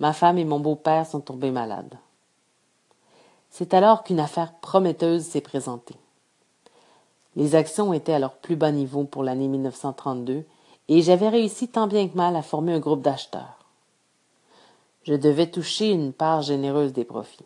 ma 0.00 0.12
femme 0.12 0.38
et 0.38 0.44
mon 0.44 0.58
beau-père 0.58 1.06
sont 1.06 1.20
tombés 1.20 1.50
malades. 1.50 1.98
C'est 3.50 3.74
alors 3.74 4.02
qu'une 4.02 4.20
affaire 4.20 4.54
prometteuse 4.60 5.24
s'est 5.24 5.40
présentée. 5.40 5.96
Les 7.36 7.54
actions 7.54 7.92
étaient 7.92 8.14
à 8.14 8.18
leur 8.18 8.34
plus 8.36 8.56
bas 8.56 8.72
niveau 8.72 9.04
pour 9.04 9.22
l'année 9.22 9.48
1932 9.48 10.44
et 10.88 11.02
j'avais 11.02 11.28
réussi 11.28 11.68
tant 11.68 11.86
bien 11.86 12.08
que 12.08 12.16
mal 12.16 12.34
à 12.34 12.42
former 12.42 12.72
un 12.72 12.80
groupe 12.80 13.02
d'acheteurs. 13.02 13.58
Je 15.02 15.14
devais 15.14 15.50
toucher 15.50 15.90
une 15.90 16.12
part 16.12 16.42
généreuse 16.42 16.92
des 16.92 17.04
profits. 17.04 17.44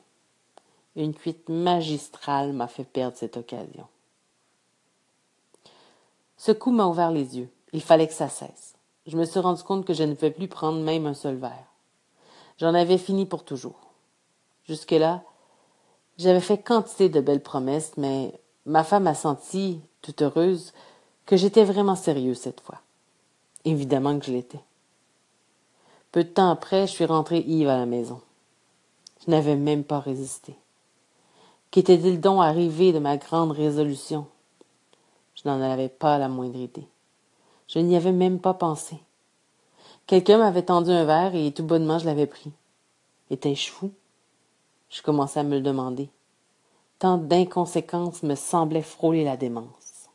Une 0.97 1.15
cuite 1.15 1.49
magistrale 1.49 2.53
m'a 2.53 2.69
fait 2.69 2.85
perdre 2.85 3.17
cette 3.17 3.37
occasion. 3.37 3.87
Ce 6.37 6.53
coup 6.53 6.71
m'a 6.71 6.87
ouvert 6.87 7.11
les 7.11 7.37
yeux. 7.37 7.51
Il 7.73 7.83
fallait 7.83 8.09
que 8.09 8.15
ça 8.15 8.29
cesse. 8.29 8.75
Je 9.07 9.17
me 9.17 9.25
suis 9.25 9.41
rendu 9.41 9.63
compte 9.63 9.85
que 9.85 9.93
je 9.93 10.05
ne 10.05 10.15
pouvais 10.15 10.31
plus 10.31 10.49
prendre 10.49 10.81
même 10.81 11.07
un 11.07 11.15
seul 11.15 11.37
verre. 11.37 11.67
J'en 12.59 12.75
avais 12.75 12.99
fini 12.99 13.27
pour 13.27 13.45
toujours. 13.45 13.81
Jusque-là, 14.65 15.23
J'avais 16.19 16.41
fait 16.41 16.59
quantité 16.59 17.09
de 17.09 17.23
belles 17.23 17.43
promesses, 17.43 17.93
mais 17.97 18.39
ma 18.67 18.85
femme 18.85 19.07
a 19.07 19.15
senti, 19.15 19.81
toute 20.03 20.23
heureuse, 20.23 20.73
que 21.27 21.37
j'étais 21.37 21.65
vraiment 21.65 21.97
sérieux 21.97 22.35
cette 22.35 22.61
fois. 22.61 22.81
Évidemment 23.65 24.19
que 24.19 24.27
je 24.27 24.33
l'étais. 24.33 24.61
Peu 26.13 26.25
de 26.25 26.29
temps 26.29 26.51
après, 26.51 26.87
je 26.87 26.93
suis 26.93 27.05
rentré 27.05 27.39
Yves 27.41 27.69
à 27.69 27.79
la 27.79 27.87
maison. 27.87 28.21
Je 29.25 29.31
n'avais 29.31 29.57
même 29.57 29.85
pas 29.85 30.01
résisté. 30.01 30.57
Qu'était-il 31.71 32.21
donc 32.21 32.43
arrivé 32.43 32.93
de 32.93 32.99
ma 32.99 33.17
grande 33.17 33.53
résolution? 33.53 34.27
Je 35.37 35.49
n'en 35.49 35.61
avais 35.61 35.89
pas 35.89 36.19
la 36.19 36.29
moindre 36.29 36.59
idée. 36.59 36.87
Je 37.69 37.79
n'y 37.79 37.97
avais 37.97 38.13
même 38.13 38.41
pas 38.41 38.55
pensé. 38.55 38.99
Quelqu'un 40.07 40.39
m'avait 40.39 40.65
tendu 40.65 40.91
un 40.91 41.05
verre 41.05 41.37
et 41.37 41.53
tout 41.53 41.63
bonnement 41.63 42.01
je 42.01 42.07
l'avais 42.07 42.27
pris. 42.27 42.51
Étais-je 43.31 43.71
fou? 43.71 43.93
Je 44.89 45.03
commençais 45.03 45.39
à 45.39 45.45
me 45.45 45.55
le 45.55 45.61
demander. 45.61 46.09
Tant 47.01 47.17
d'inconséquences 47.17 48.23
me 48.23 48.35
semblaient 48.35 48.83
frôler 48.83 49.25
la 49.25 49.39
démence. 49.39 50.11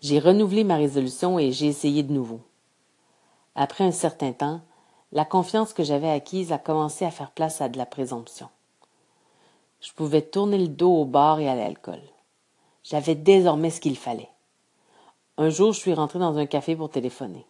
J'ai 0.00 0.20
renouvelé 0.20 0.62
ma 0.62 0.76
résolution 0.76 1.36
et 1.40 1.50
j'ai 1.50 1.66
essayé 1.66 2.04
de 2.04 2.12
nouveau. 2.12 2.38
Après 3.56 3.82
un 3.82 3.90
certain 3.90 4.30
temps, 4.30 4.60
la 5.10 5.24
confiance 5.24 5.72
que 5.72 5.82
j'avais 5.82 6.08
acquise 6.08 6.52
a 6.52 6.58
commencé 6.58 7.04
à 7.04 7.10
faire 7.10 7.32
place 7.32 7.60
à 7.60 7.68
de 7.68 7.76
la 7.76 7.86
présomption. 7.86 8.50
Je 9.80 9.92
pouvais 9.94 10.22
tourner 10.22 10.58
le 10.58 10.68
dos 10.68 11.00
au 11.00 11.04
bar 11.06 11.40
et 11.40 11.48
à 11.48 11.56
l'alcool. 11.56 12.00
J'avais 12.84 13.16
désormais 13.16 13.70
ce 13.70 13.80
qu'il 13.80 13.96
fallait. 13.96 14.30
Un 15.38 15.48
jour, 15.48 15.72
je 15.72 15.80
suis 15.80 15.92
rentré 15.92 16.20
dans 16.20 16.38
un 16.38 16.46
café 16.46 16.76
pour 16.76 16.88
téléphoner. 16.88 17.44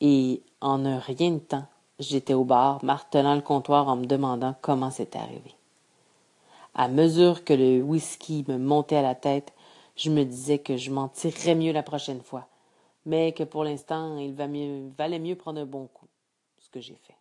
Et, 0.00 0.42
en 0.60 0.84
un 0.84 0.98
rien 0.98 1.30
de 1.30 1.38
temps, 1.38 1.66
j'étais 2.00 2.34
au 2.34 2.42
bar, 2.42 2.84
martelant 2.84 3.36
le 3.36 3.42
comptoir 3.42 3.86
en 3.86 3.94
me 3.94 4.06
demandant 4.06 4.56
comment 4.60 4.90
c'était 4.90 5.20
arrivé. 5.20 5.54
À 6.74 6.88
mesure 6.88 7.44
que 7.44 7.54
le 7.54 7.82
whisky 7.82 8.44
me 8.48 8.58
montait 8.58 8.96
à 8.96 9.02
la 9.02 9.14
tête, 9.14 9.52
je 9.96 10.10
me 10.10 10.24
disais 10.24 10.58
que 10.58 10.76
je 10.76 10.90
m'en 10.90 11.08
tirerais 11.08 11.54
mieux 11.54 11.72
la 11.72 11.84
prochaine 11.84 12.20
fois, 12.20 12.48
mais 13.06 13.32
que 13.32 13.44
pour 13.44 13.62
l'instant, 13.62 14.18
il 14.18 14.34
valait 14.34 15.18
mieux 15.20 15.36
prendre 15.36 15.60
un 15.60 15.66
bon 15.66 15.86
coup, 15.86 16.08
ce 16.58 16.68
que 16.70 16.80
j'ai 16.80 16.98
fait. 17.06 17.14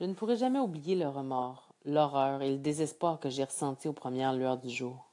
Je 0.00 0.04
ne 0.04 0.14
pourrai 0.14 0.36
jamais 0.36 0.58
oublier 0.58 0.96
le 0.96 1.08
remords, 1.08 1.68
l'horreur 1.84 2.42
et 2.42 2.50
le 2.50 2.58
désespoir 2.58 3.20
que 3.20 3.30
j'ai 3.30 3.44
ressentis 3.44 3.88
aux 3.88 3.92
premières 3.92 4.34
lueurs 4.34 4.58
du 4.58 4.68
jour. 4.68 5.06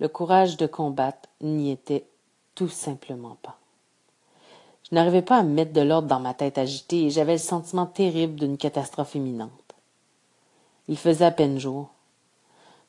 Le 0.00 0.08
courage 0.08 0.56
de 0.56 0.66
combattre 0.66 1.28
n'y 1.42 1.70
était 1.70 2.06
tout 2.54 2.68
simplement 2.68 3.36
pas. 3.42 3.58
Je 4.88 4.94
n'arrivais 4.94 5.22
pas 5.22 5.36
à 5.36 5.42
mettre 5.42 5.74
de 5.74 5.82
l'ordre 5.82 6.08
dans 6.08 6.18
ma 6.18 6.32
tête 6.32 6.56
agitée 6.56 7.04
et 7.04 7.10
j'avais 7.10 7.32
le 7.32 7.38
sentiment 7.38 7.84
terrible 7.84 8.36
d'une 8.36 8.56
catastrophe 8.56 9.14
imminente. 9.14 9.67
Il 10.88 10.98
faisait 10.98 11.24
à 11.24 11.30
peine 11.30 11.58
jour. 11.58 11.90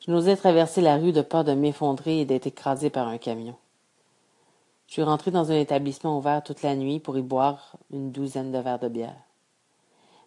Je 0.00 0.10
n'osais 0.10 0.36
traverser 0.36 0.80
la 0.80 0.96
rue 0.96 1.12
de 1.12 1.20
peur 1.20 1.44
de 1.44 1.52
m'effondrer 1.52 2.20
et 2.20 2.24
d'être 2.24 2.46
écrasé 2.46 2.88
par 2.88 3.06
un 3.08 3.18
camion. 3.18 3.56
Je 4.86 4.94
suis 4.94 5.02
rentré 5.02 5.30
dans 5.30 5.52
un 5.52 5.58
établissement 5.58 6.18
ouvert 6.18 6.42
toute 6.42 6.62
la 6.62 6.74
nuit 6.74 6.98
pour 6.98 7.16
y 7.16 7.22
boire 7.22 7.76
une 7.92 8.10
douzaine 8.10 8.50
de 8.50 8.58
verres 8.58 8.78
de 8.78 8.88
bière. 8.88 9.20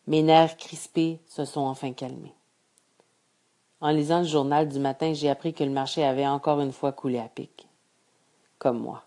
Mes 0.07 0.21
nerfs 0.21 0.57
crispés 0.57 1.19
se 1.27 1.43
sont 1.43 1.61
enfin 1.61 1.91
calmés. 1.93 2.33
En 3.81 3.89
lisant 3.89 4.19
le 4.19 4.25
journal 4.25 4.69
du 4.69 4.79
matin, 4.79 5.13
j'ai 5.13 5.29
appris 5.29 5.53
que 5.53 5.63
le 5.63 5.71
marché 5.71 6.05
avait 6.05 6.27
encore 6.27 6.61
une 6.61 6.71
fois 6.71 6.93
coulé 6.93 7.19
à 7.19 7.27
pic. 7.27 7.67
Comme 8.59 8.79
moi. 8.79 9.03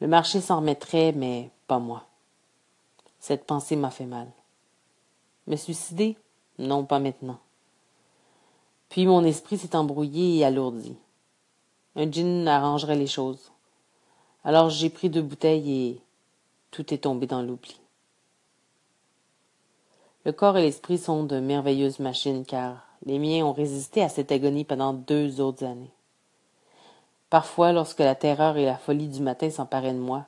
Le 0.00 0.08
marché 0.08 0.40
s'en 0.40 0.56
remettrait, 0.56 1.12
mais 1.12 1.50
pas 1.66 1.78
moi. 1.78 2.04
Cette 3.20 3.46
pensée 3.46 3.76
m'a 3.76 3.90
fait 3.90 4.04
mal. 4.04 4.28
Me 5.46 5.56
suicider? 5.56 6.18
Non, 6.58 6.84
pas 6.84 6.98
maintenant. 6.98 7.38
Puis 8.88 9.06
mon 9.06 9.24
esprit 9.24 9.58
s'est 9.58 9.76
embrouillé 9.76 10.38
et 10.38 10.44
alourdi. 10.44 10.96
Un 11.96 12.10
gin 12.10 12.46
arrangerait 12.48 12.96
les 12.96 13.06
choses. 13.06 13.50
Alors 14.44 14.70
j'ai 14.70 14.90
pris 14.90 15.10
deux 15.10 15.22
bouteilles 15.22 15.72
et 15.72 16.00
tout 16.70 16.92
est 16.94 16.98
tombé 16.98 17.26
dans 17.26 17.42
l'oubli. 17.42 17.78
Le 20.24 20.32
corps 20.32 20.58
et 20.58 20.62
l'esprit 20.62 20.98
sont 20.98 21.24
de 21.24 21.40
merveilleuses 21.40 22.00
machines, 22.00 22.44
car 22.44 22.84
les 23.06 23.18
miens 23.18 23.46
ont 23.46 23.52
résisté 23.52 24.02
à 24.02 24.08
cette 24.08 24.32
agonie 24.32 24.64
pendant 24.64 24.92
deux 24.92 25.40
autres 25.40 25.64
années. 25.64 25.90
Parfois, 27.30 27.72
lorsque 27.72 28.00
la 28.00 28.14
terreur 28.14 28.56
et 28.56 28.64
la 28.64 28.76
folie 28.76 29.08
du 29.08 29.22
matin 29.22 29.48
s'emparaient 29.50 29.92
de 29.92 29.98
moi, 29.98 30.26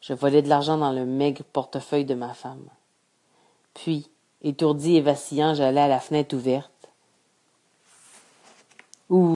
je 0.00 0.12
volais 0.12 0.42
de 0.42 0.48
l'argent 0.48 0.76
dans 0.76 0.92
le 0.92 1.06
maigre 1.06 1.42
portefeuille 1.52 2.04
de 2.04 2.14
ma 2.14 2.34
femme. 2.34 2.66
Puis, 3.74 4.08
étourdi 4.42 4.96
et 4.96 5.00
vacillant, 5.00 5.54
j'allais 5.54 5.80
à 5.80 5.88
la 5.88 6.00
fenêtre 6.00 6.34
ouverte, 6.34 6.70
ou 9.08 9.34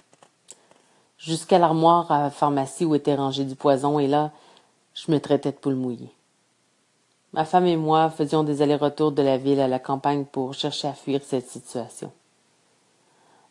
jusqu'à 1.19 1.59
l'armoire 1.59 2.11
à 2.11 2.23
la 2.23 2.31
pharmacie 2.31 2.85
où 2.85 2.95
était 2.95 3.15
rangé 3.15 3.45
du 3.45 3.55
poison, 3.55 3.99
et 3.99 4.07
là, 4.07 4.31
je 4.95 5.11
me 5.11 5.21
traitais 5.21 5.53
de 5.53 5.57
poule 5.57 5.75
mouillée. 5.75 6.13
Ma 7.33 7.45
femme 7.45 7.67
et 7.67 7.77
moi 7.77 8.09
faisions 8.09 8.45
des 8.45 8.63
allers-retours 8.63 9.13
de 9.13 9.23
la 9.23 9.37
ville 9.37 9.61
à 9.61 9.69
la 9.69 9.79
campagne 9.79 10.25
pour 10.25 10.55
chercher 10.55 10.89
à 10.89 10.95
fuir 10.95 11.21
cette 11.23 11.49
situation. 11.49 12.11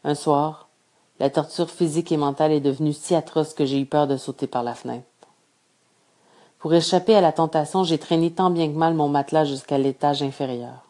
Un 0.04 0.16
soir, 0.16 0.68
la 1.20 1.30
torture 1.30 1.70
physique 1.70 2.12
et 2.12 2.18
mentale 2.18 2.52
est 2.52 2.62
devenue 2.62 2.94
si 2.94 3.16
atroce 3.16 3.54
que 3.54 3.66
j'ai 3.66 3.80
eu 3.80 3.86
peur 3.86 4.08
de 4.08 4.18
sauter 4.18 4.48
par 4.48 4.64
la 4.64 4.74
fenêtre. 4.74 5.06
Pour 6.60 6.74
échapper 6.74 7.16
à 7.16 7.22
la 7.22 7.32
tentation, 7.32 7.84
j'ai 7.84 8.00
traîné 8.00 8.32
tant 8.32 8.50
bien 8.50 8.68
que 8.68 8.78
mal 8.78 8.96
mon 8.96 9.08
matelas 9.08 9.46
jusqu'à 9.46 9.78
l'étage 9.78 10.24
inférieur. 10.24 10.85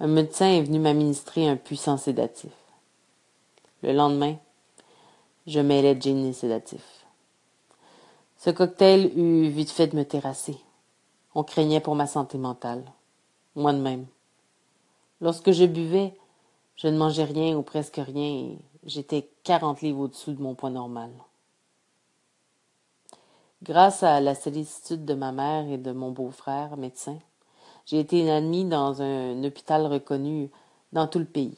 Un 0.00 0.06
médecin 0.06 0.46
est 0.46 0.62
venu 0.62 0.78
m'administrer 0.78 1.48
un 1.48 1.56
puissant 1.56 1.96
sédatif. 1.96 2.52
Le 3.82 3.92
lendemain, 3.92 4.36
je 5.48 5.58
mêlais 5.58 6.00
gin 6.00 6.24
et 6.24 6.32
sédatif. 6.32 7.04
Ce 8.36 8.50
cocktail 8.50 9.10
eut 9.18 9.48
vite 9.48 9.70
fait 9.70 9.88
de 9.88 9.96
me 9.96 10.04
terrasser. 10.04 10.56
On 11.34 11.42
craignait 11.42 11.80
pour 11.80 11.96
ma 11.96 12.06
santé 12.06 12.38
mentale. 12.38 12.84
Moi 13.56 13.72
de 13.72 13.78
même. 13.78 14.06
Lorsque 15.20 15.50
je 15.50 15.64
buvais, 15.64 16.14
je 16.76 16.86
ne 16.86 16.96
mangeais 16.96 17.24
rien 17.24 17.56
ou 17.56 17.62
presque 17.62 17.96
rien 17.96 18.52
et 18.52 18.58
j'étais 18.84 19.28
quarante 19.42 19.80
livres 19.80 20.02
au-dessous 20.02 20.32
de 20.32 20.40
mon 20.40 20.54
poids 20.54 20.70
normal. 20.70 21.10
Grâce 23.64 24.04
à 24.04 24.20
la 24.20 24.36
sollicitude 24.36 25.04
de 25.04 25.14
ma 25.14 25.32
mère 25.32 25.68
et 25.68 25.78
de 25.78 25.90
mon 25.90 26.12
beau-frère, 26.12 26.76
médecin, 26.76 27.18
j'ai 27.88 28.00
été 28.00 28.30
admis 28.30 28.66
dans 28.66 29.00
un 29.00 29.42
hôpital 29.44 29.86
reconnu 29.86 30.50
dans 30.92 31.06
tout 31.06 31.18
le 31.18 31.24
pays 31.24 31.56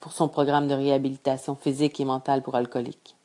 pour 0.00 0.12
son 0.12 0.28
programme 0.28 0.68
de 0.68 0.74
réhabilitation 0.74 1.56
physique 1.56 1.98
et 1.98 2.04
mentale 2.04 2.42
pour 2.42 2.56
alcooliques. 2.56 3.16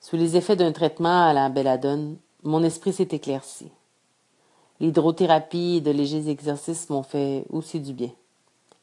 Sous 0.00 0.16
les 0.16 0.36
effets 0.38 0.56
d'un 0.56 0.72
traitement 0.72 1.26
à 1.26 1.34
la 1.34 1.50
belladone, 1.50 2.16
mon 2.42 2.62
esprit 2.62 2.94
s'est 2.94 3.08
éclairci. 3.10 3.70
L'hydrothérapie 4.80 5.76
et 5.76 5.80
de 5.82 5.90
légers 5.90 6.30
exercices 6.30 6.88
m'ont 6.88 7.02
fait 7.02 7.44
aussi 7.50 7.80
du 7.80 7.92
bien. 7.92 8.10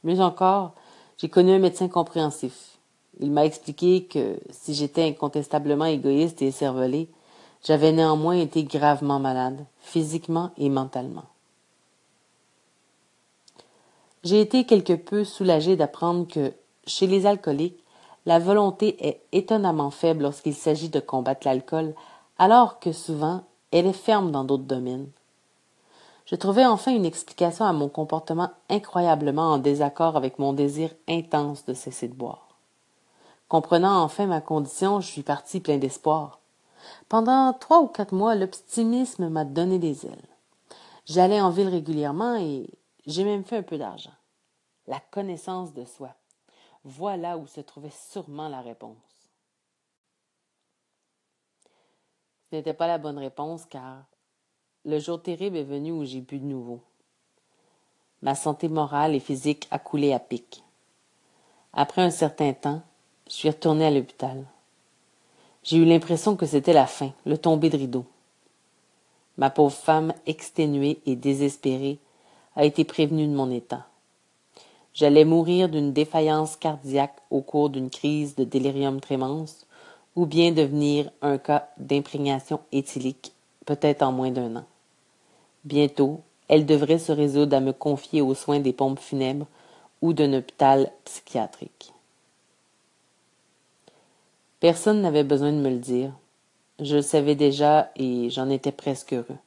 Mieux 0.03 0.19
encore, 0.19 0.73
j'ai 1.17 1.27
connu 1.27 1.51
un 1.53 1.59
médecin 1.59 1.87
compréhensif. 1.87 2.77
Il 3.19 3.31
m'a 3.31 3.45
expliqué 3.45 4.03
que 4.03 4.39
si 4.51 4.75
j'étais 4.75 5.05
incontestablement 5.05 5.85
égoïste 5.85 6.43
et 6.43 6.51
cervelé, 6.51 7.09
j'avais 7.63 7.91
néanmoins 7.91 8.37
été 8.37 8.63
gravement 8.63 9.19
malade, 9.19 9.65
physiquement 9.79 10.51
et 10.57 10.69
mentalement. 10.69 11.25
J'ai 14.23 14.39
été 14.39 14.65
quelque 14.65 14.93
peu 14.93 15.23
soulagé 15.23 15.75
d'apprendre 15.75 16.27
que, 16.27 16.53
chez 16.85 17.07
les 17.07 17.25
alcooliques, 17.25 17.83
la 18.27 18.37
volonté 18.37 19.07
est 19.07 19.21
étonnamment 19.31 19.89
faible 19.89 20.23
lorsqu'il 20.23 20.53
s'agit 20.53 20.89
de 20.89 20.99
combattre 20.99 21.47
l'alcool, 21.47 21.95
alors 22.37 22.79
que 22.79 22.91
souvent 22.91 23.43
elle 23.71 23.87
est 23.87 23.93
ferme 23.93 24.31
dans 24.31 24.43
d'autres 24.43 24.63
domaines. 24.63 25.09
Je 26.25 26.35
trouvais 26.35 26.65
enfin 26.65 26.91
une 26.91 27.05
explication 27.05 27.65
à 27.65 27.73
mon 27.73 27.89
comportement 27.89 28.51
incroyablement 28.69 29.53
en 29.53 29.57
désaccord 29.57 30.15
avec 30.15 30.37
mon 30.37 30.53
désir 30.53 30.91
intense 31.09 31.65
de 31.65 31.73
cesser 31.73 32.07
de 32.07 32.13
boire. 32.13 32.47
Comprenant 33.49 34.03
enfin 34.03 34.27
ma 34.27 34.39
condition, 34.39 35.01
je 35.01 35.07
suis 35.07 35.23
parti 35.23 35.59
plein 35.59 35.77
d'espoir. 35.77 36.39
Pendant 37.09 37.53
trois 37.53 37.81
ou 37.81 37.87
quatre 37.87 38.13
mois, 38.13 38.35
l'optimisme 38.35 39.29
m'a 39.29 39.45
donné 39.45 39.79
des 39.79 40.05
ailes. 40.05 40.29
J'allais 41.05 41.41
en 41.41 41.49
ville 41.49 41.67
régulièrement 41.67 42.35
et 42.35 42.69
j'ai 43.11 43.23
même 43.23 43.43
fait 43.43 43.57
un 43.57 43.63
peu 43.63 43.77
d'argent. 43.77 44.13
La 44.87 44.99
connaissance 44.99 45.73
de 45.73 45.85
soi. 45.85 46.15
Voilà 46.83 47.37
où 47.37 47.45
se 47.45 47.61
trouvait 47.61 47.91
sûrement 47.91 48.47
la 48.47 48.61
réponse. 48.61 48.97
Ce 52.49 52.55
n'était 52.55 52.73
pas 52.73 52.87
la 52.87 52.97
bonne 52.97 53.19
réponse 53.19 53.65
car 53.65 54.05
le 54.83 54.97
jour 54.99 55.21
terrible 55.21 55.57
est 55.57 55.63
venu 55.63 55.91
où 55.91 56.03
j'ai 56.03 56.21
bu 56.21 56.39
de 56.39 56.45
nouveau. 56.45 56.81
Ma 58.21 58.35
santé 58.35 58.67
morale 58.67 59.15
et 59.15 59.19
physique 59.19 59.67
a 59.71 59.79
coulé 59.79 60.13
à 60.13 60.19
pic. 60.19 60.63
Après 61.73 62.01
un 62.01 62.11
certain 62.11 62.53
temps, 62.53 62.81
je 63.27 63.33
suis 63.33 63.49
retourné 63.49 63.85
à 63.85 63.91
l'hôpital. 63.91 64.45
J'ai 65.63 65.77
eu 65.77 65.85
l'impression 65.85 66.35
que 66.35 66.45
c'était 66.45 66.73
la 66.73 66.87
fin, 66.87 67.13
le 67.25 67.37
tomber 67.37 67.69
de 67.69 67.77
rideau. 67.77 68.05
Ma 69.37 69.49
pauvre 69.49 69.75
femme, 69.75 70.13
exténuée 70.25 71.01
et 71.05 71.15
désespérée, 71.15 71.99
a 72.55 72.65
été 72.65 72.83
prévenu 72.83 73.27
de 73.27 73.33
mon 73.33 73.49
état. 73.49 73.87
J'allais 74.93 75.25
mourir 75.25 75.69
d'une 75.69 75.93
défaillance 75.93 76.57
cardiaque 76.57 77.15
au 77.29 77.41
cours 77.41 77.69
d'une 77.69 77.89
crise 77.89 78.35
de 78.35 78.43
délirium 78.43 78.99
trémens, 78.99 79.65
ou 80.15 80.25
bien 80.25 80.51
devenir 80.51 81.09
un 81.21 81.37
cas 81.37 81.69
d'imprégnation 81.77 82.59
éthylique, 82.71 83.33
peut-être 83.65 84.01
en 84.01 84.11
moins 84.11 84.31
d'un 84.31 84.57
an. 84.57 84.65
Bientôt, 85.63 86.21
elle 86.47 86.65
devrait 86.65 86.99
se 86.99 87.13
résoudre 87.13 87.55
à 87.55 87.61
me 87.61 87.71
confier 87.71 88.21
aux 88.21 88.33
soins 88.33 88.59
des 88.59 88.73
pompes 88.73 88.99
funèbres 88.99 89.47
ou 90.01 90.11
d'un 90.11 90.33
hôpital 90.33 90.91
psychiatrique. 91.05 91.93
Personne 94.59 95.01
n'avait 95.01 95.23
besoin 95.23 95.53
de 95.53 95.57
me 95.57 95.69
le 95.69 95.79
dire. 95.79 96.11
Je 96.79 96.97
le 96.97 97.01
savais 97.01 97.35
déjà 97.35 97.91
et 97.95 98.29
j'en 98.29 98.49
étais 98.49 98.71
presque 98.71 99.13
heureux. 99.13 99.37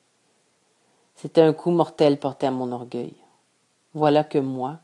C'était 1.14 1.40
un 1.40 1.52
coup 1.52 1.71
mortel 1.71 2.18
porté 2.18 2.47
à 2.47 2.50
mon 2.50 2.73
orgueil. 2.73 3.14
Voilà 3.94 4.25
que 4.25 4.38
moi, 4.38 4.78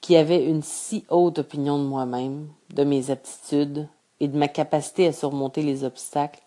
qui 0.00 0.16
avais 0.16 0.44
une 0.44 0.62
si 0.62 1.04
haute 1.08 1.38
opinion 1.38 1.78
de 1.78 1.84
moi-même, 1.84 2.48
de 2.70 2.84
mes 2.84 3.10
aptitudes 3.10 3.88
et 4.20 4.28
de 4.28 4.36
ma 4.36 4.48
capacité 4.48 5.06
à 5.06 5.12
surmonter 5.12 5.62
les 5.62 5.84
obstacles, 5.84 6.42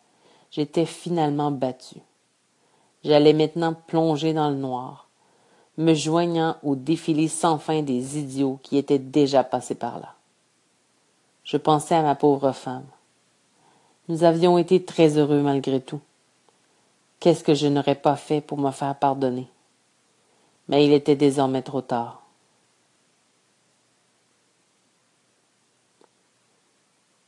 j'étais 0.52 0.86
finalement 0.86 1.52
battu. 1.52 1.98
J'allais 3.04 3.34
maintenant 3.34 3.74
plonger 3.74 4.34
dans 4.34 4.50
le 4.50 4.56
noir, 4.56 5.08
me 5.78 5.94
joignant 5.94 6.58
au 6.64 6.76
défilé 6.76 7.28
sans 7.28 7.58
fin 7.58 7.82
des 7.82 8.20
idiots 8.20 8.60
qui 8.62 8.78
étaient 8.78 9.00
déjà 9.00 9.44
passés 9.44 9.76
par 9.76 10.00
là. 10.00 10.16
Je 11.44 11.58
pensais 11.58 11.96
à 11.96 12.04
ma 12.04 12.16
pauvre 12.16 12.52
femme. 12.52 12.86
Nous 14.08 14.24
avions 14.24 14.58
été 14.58 14.84
très 14.84 15.18
heureux 15.18 15.42
malgré 15.42 15.80
tout. 15.80 16.02
Qu'est-ce 17.22 17.44
que 17.44 17.54
je 17.54 17.68
n'aurais 17.68 17.94
pas 17.94 18.16
fait 18.16 18.42
pour 18.42 18.58
me 18.58 18.72
faire 18.72 18.96
pardonner? 18.96 19.48
Mais 20.68 20.84
il 20.86 20.92
était 20.92 21.16
désormais 21.16 21.62
trop 21.62 21.82
tard. 21.82 22.24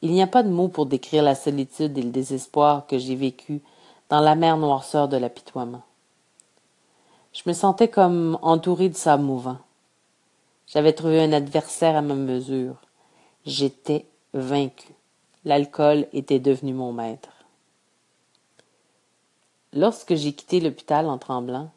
Il 0.01 0.11
n'y 0.11 0.23
a 0.23 0.27
pas 0.27 0.41
de 0.41 0.49
mots 0.49 0.67
pour 0.67 0.87
décrire 0.87 1.21
la 1.21 1.35
solitude 1.35 1.95
et 1.95 2.01
le 2.01 2.09
désespoir 2.09 2.87
que 2.87 2.97
j'ai 2.97 3.15
vécu 3.15 3.61
dans 4.09 4.19
la 4.19 4.33
mer 4.33 4.57
noirceur 4.57 5.07
de 5.07 5.17
l'apitoiement. 5.17 5.83
Je 7.31 7.43
me 7.45 7.53
sentais 7.53 7.87
comme 7.87 8.39
entouré 8.41 8.89
de 8.89 8.95
sable 8.95 9.23
mouvant. 9.23 9.59
J'avais 10.65 10.93
trouvé 10.93 11.21
un 11.21 11.33
adversaire 11.33 11.95
à 11.95 12.01
ma 12.01 12.15
mesure. 12.15 12.77
J'étais 13.45 14.07
vaincu. 14.33 14.87
L'alcool 15.45 16.07
était 16.13 16.39
devenu 16.39 16.73
mon 16.73 16.93
maître. 16.93 17.32
Lorsque 19.75 20.13
j'ai 20.13 20.33
quitté 20.33 20.59
l'hôpital 20.59 21.07
en 21.07 21.17
tremblant, 21.17 21.71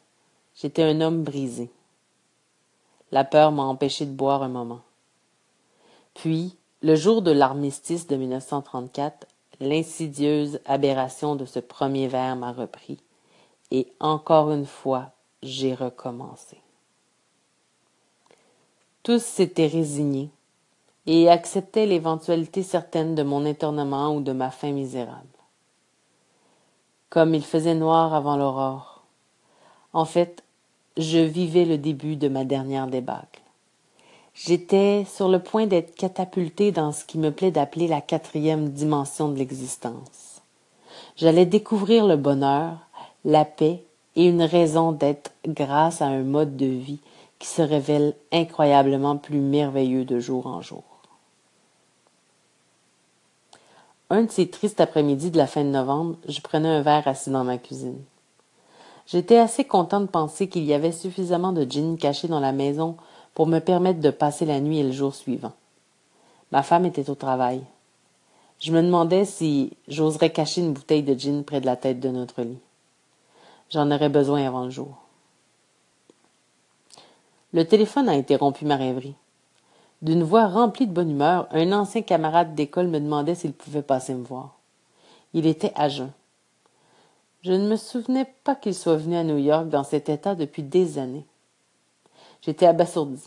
j'étais 0.55 0.83
un 0.83 1.01
homme 1.01 1.23
brisé. 1.23 1.71
La 3.11 3.23
peur 3.23 3.51
m'a 3.51 3.63
empêché 3.63 4.05
de 4.05 4.11
boire 4.11 4.43
un 4.43 4.49
moment. 4.49 4.81
Puis, 6.13 6.55
le 6.83 6.95
jour 6.95 7.23
de 7.23 7.31
l'armistice 7.31 8.05
de 8.05 8.15
1934, 8.15 9.25
l'insidieuse 9.59 10.59
aberration 10.65 11.35
de 11.35 11.45
ce 11.45 11.59
premier 11.59 12.07
verre 12.07 12.35
m'a 12.35 12.51
repris, 12.51 12.99
et 13.71 13.91
encore 13.99 14.51
une 14.51 14.67
fois, 14.67 15.11
j'ai 15.41 15.73
recommencé. 15.73 16.61
Tous 19.01 19.23
s'étaient 19.23 19.67
résignés 19.67 20.29
et 21.07 21.29
acceptaient 21.29 21.85
l'éventualité 21.87 22.61
certaine 22.61 23.15
de 23.15 23.23
mon 23.23 23.45
étonnement 23.45 24.15
ou 24.15 24.21
de 24.21 24.33
ma 24.33 24.51
fin 24.51 24.71
misérable. 24.71 25.36
Comme 27.09 27.33
il 27.33 27.43
faisait 27.43 27.75
noir 27.75 28.13
avant 28.13 28.35
l'aurore. 28.35 29.03
En 29.93 30.05
fait, 30.05 30.43
je 30.97 31.19
vivais 31.19 31.63
le 31.63 31.77
début 31.77 32.17
de 32.17 32.27
ma 32.27 32.43
dernière 32.43 32.87
débâcle. 32.87 33.41
J'étais 34.35 35.05
sur 35.05 35.29
le 35.29 35.39
point 35.39 35.67
d'être 35.67 35.95
catapulté 35.95 36.71
dans 36.71 36.91
ce 36.91 37.05
qui 37.05 37.17
me 37.17 37.31
plaît 37.31 37.51
d'appeler 37.51 37.87
la 37.87 38.01
quatrième 38.01 38.69
dimension 38.69 39.29
de 39.29 39.37
l'existence. 39.37 40.41
J'allais 41.15 41.45
découvrir 41.45 42.05
le 42.05 42.17
bonheur, 42.17 42.73
la 43.25 43.45
paix 43.45 43.83
et 44.15 44.25
une 44.27 44.43
raison 44.43 44.91
d'être 44.91 45.31
grâce 45.47 46.01
à 46.01 46.07
un 46.07 46.23
mode 46.23 46.57
de 46.57 46.65
vie 46.65 46.99
qui 47.39 47.47
se 47.47 47.61
révèle 47.61 48.15
incroyablement 48.31 49.15
plus 49.17 49.39
merveilleux 49.39 50.05
de 50.05 50.19
jour 50.19 50.45
en 50.45 50.61
jour. 50.61 50.83
Un 54.09 54.23
de 54.23 54.31
ces 54.31 54.49
tristes 54.49 54.79
après-midi 54.79 55.31
de 55.31 55.37
la 55.37 55.47
fin 55.47 55.65
de 55.65 55.69
novembre, 55.69 56.15
je 56.29 56.39
prenais 56.39 56.69
un 56.69 56.81
verre 56.81 57.07
assis 57.07 57.29
dans 57.29 57.43
ma 57.43 57.57
cuisine. 57.57 58.01
J'étais 59.05 59.37
assez 59.37 59.65
content 59.65 59.99
de 59.99 60.05
penser 60.05 60.47
qu'il 60.47 60.63
y 60.63 60.73
avait 60.73 60.93
suffisamment 60.93 61.51
de 61.51 61.69
gin 61.69 61.97
caché 61.97 62.27
dans 62.27 62.39
la 62.39 62.53
maison 62.53 62.95
pour 63.33 63.47
me 63.47 63.59
permettre 63.59 63.99
de 63.99 64.09
passer 64.09 64.45
la 64.45 64.61
nuit 64.61 64.79
et 64.79 64.83
le 64.83 64.91
jour 64.91 65.13
suivant. 65.13 65.53
Ma 66.51 66.63
femme 66.63 66.85
était 66.85 67.09
au 67.09 67.15
travail. 67.15 67.61
Je 68.59 68.71
me 68.71 68.81
demandais 68.81 69.25
si 69.25 69.73
j'oserais 69.87 70.31
cacher 70.31 70.61
une 70.61 70.73
bouteille 70.73 71.03
de 71.03 71.13
gin 71.13 71.43
près 71.43 71.61
de 71.61 71.65
la 71.65 71.75
tête 71.75 71.99
de 71.99 72.09
notre 72.09 72.41
lit. 72.41 72.59
J'en 73.69 73.91
aurais 73.91 74.09
besoin 74.09 74.45
avant 74.47 74.63
le 74.63 74.71
jour. 74.71 74.97
Le 77.51 77.65
téléphone 77.65 78.07
a 78.07 78.13
interrompu 78.13 78.65
ma 78.65 78.77
rêverie. 78.77 79.15
D'une 80.03 80.23
voix 80.23 80.47
remplie 80.47 80.85
de 80.85 80.93
bonne 80.93 81.09
humeur, 81.09 81.47
un 81.51 81.71
ancien 81.71 82.03
camarade 82.03 82.53
d'école 82.53 82.87
me 82.87 82.99
demandait 82.99 83.33
s'il 83.33 83.53
pouvait 83.53 83.81
passer 83.81 84.13
me 84.13 84.23
voir. 84.23 84.55
Il 85.33 85.47
était 85.47 85.73
à 85.75 85.89
jeun. 85.89 86.11
Je 87.41 87.51
ne 87.51 87.67
me 87.67 87.75
souvenais 87.75 88.27
pas 88.43 88.55
qu'il 88.55 88.75
soit 88.75 88.97
venu 88.97 89.15
à 89.15 89.23
New 89.23 89.37
York 89.37 89.69
dans 89.69 89.83
cet 89.83 90.09
état 90.09 90.35
depuis 90.35 90.61
des 90.61 90.99
années. 90.99 91.25
J'étais 92.41 92.67
abasourdi. 92.67 93.23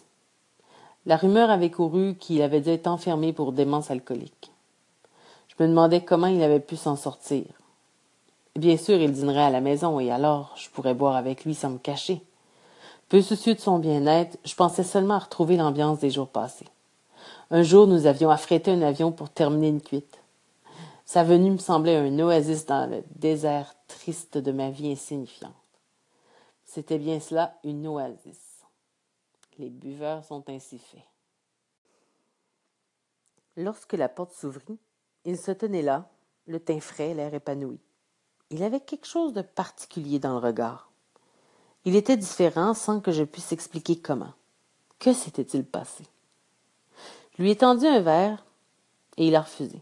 La 1.06 1.16
rumeur 1.16 1.50
avait 1.50 1.70
couru 1.70 2.14
qu'il 2.14 2.42
avait 2.42 2.60
dû 2.60 2.70
être 2.70 2.86
enfermé 2.86 3.32
pour 3.32 3.52
démence 3.52 3.90
alcoolique. 3.90 4.52
Je 5.48 5.62
me 5.62 5.68
demandais 5.68 6.04
comment 6.04 6.26
il 6.28 6.42
avait 6.42 6.60
pu 6.60 6.76
s'en 6.76 6.94
sortir. 6.94 7.44
Bien 8.54 8.76
sûr, 8.76 8.96
il 9.00 9.12
dînerait 9.12 9.44
à 9.44 9.50
la 9.50 9.60
maison 9.60 9.98
et 9.98 10.10
alors 10.10 10.54
je 10.56 10.68
pourrais 10.70 10.94
boire 10.94 11.16
avec 11.16 11.44
lui 11.44 11.54
sans 11.54 11.70
me 11.70 11.78
cacher. 11.78 12.22
Peu 13.10 13.22
soucieux 13.22 13.56
de 13.56 13.60
son 13.60 13.80
bien-être, 13.80 14.38
je 14.44 14.54
pensais 14.54 14.84
seulement 14.84 15.14
à 15.14 15.18
retrouver 15.18 15.56
l'ambiance 15.56 15.98
des 15.98 16.10
jours 16.10 16.28
passés. 16.28 16.68
Un 17.50 17.64
jour, 17.64 17.88
nous 17.88 18.06
avions 18.06 18.30
affrété 18.30 18.70
un 18.70 18.82
avion 18.82 19.10
pour 19.10 19.30
terminer 19.30 19.66
une 19.66 19.82
cuite. 19.82 20.20
Sa 21.06 21.24
venue 21.24 21.50
me 21.50 21.58
semblait 21.58 21.96
un 21.96 22.16
oasis 22.20 22.66
dans 22.66 22.88
le 22.88 23.02
désert 23.16 23.74
triste 23.88 24.38
de 24.38 24.52
ma 24.52 24.70
vie 24.70 24.92
insignifiante. 24.92 25.52
C'était 26.64 26.98
bien 26.98 27.18
cela, 27.18 27.58
une 27.64 27.88
oasis. 27.88 28.60
Les 29.58 29.70
buveurs 29.70 30.24
sont 30.24 30.48
ainsi 30.48 30.78
faits. 30.78 31.02
Lorsque 33.56 33.94
la 33.94 34.08
porte 34.08 34.34
s'ouvrit, 34.34 34.78
il 35.24 35.36
se 35.36 35.50
tenait 35.50 35.82
là, 35.82 36.08
le 36.46 36.60
teint 36.60 36.78
frais, 36.78 37.12
l'air 37.14 37.34
épanoui. 37.34 37.80
Il 38.50 38.62
avait 38.62 38.78
quelque 38.78 39.08
chose 39.08 39.32
de 39.32 39.42
particulier 39.42 40.20
dans 40.20 40.38
le 40.38 40.46
regard. 40.46 40.89
Il 41.84 41.96
était 41.96 42.16
différent 42.16 42.74
sans 42.74 43.00
que 43.00 43.12
je 43.12 43.24
puisse 43.24 43.52
expliquer 43.52 43.96
comment. 43.96 44.32
Que 44.98 45.12
s'était-il 45.12 45.64
passé? 45.64 46.04
Je 47.36 47.42
lui 47.42 47.50
ai 47.50 47.56
tendu 47.56 47.86
un 47.86 48.00
verre 48.00 48.44
et 49.16 49.26
il 49.28 49.34
a 49.34 49.42
refusé. 49.42 49.80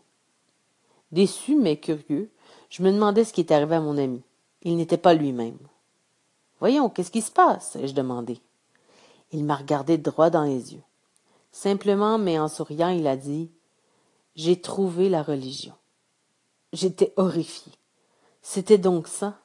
Déçu 1.10 1.56
mais 1.56 1.78
curieux, 1.78 2.30
je 2.70 2.82
me 2.82 2.92
demandais 2.92 3.24
ce 3.24 3.32
qui 3.32 3.40
était 3.40 3.54
arrivé 3.54 3.76
à 3.76 3.80
mon 3.80 3.98
ami. 3.98 4.22
Il 4.62 4.76
n'était 4.76 4.96
pas 4.96 5.14
lui-même. 5.14 5.58
Voyons, 6.60 6.88
qu'est-ce 6.88 7.10
qui 7.10 7.22
se 7.22 7.30
passe? 7.30 7.76
ai-je 7.76 7.94
demandé. 7.94 8.40
Il 9.32 9.44
m'a 9.44 9.56
regardé 9.56 9.98
droit 9.98 10.30
dans 10.30 10.44
les 10.44 10.74
yeux. 10.74 10.82
Simplement, 11.52 12.18
mais 12.18 12.38
en 12.38 12.48
souriant, 12.48 12.88
il 12.88 13.06
a 13.06 13.16
dit 13.16 13.50
J'ai 14.36 14.60
trouvé 14.60 15.08
la 15.08 15.22
religion. 15.22 15.74
J'étais 16.72 17.12
horrifié. 17.16 17.72
C'était 18.42 18.78
donc 18.78 19.08
ça. 19.08 19.38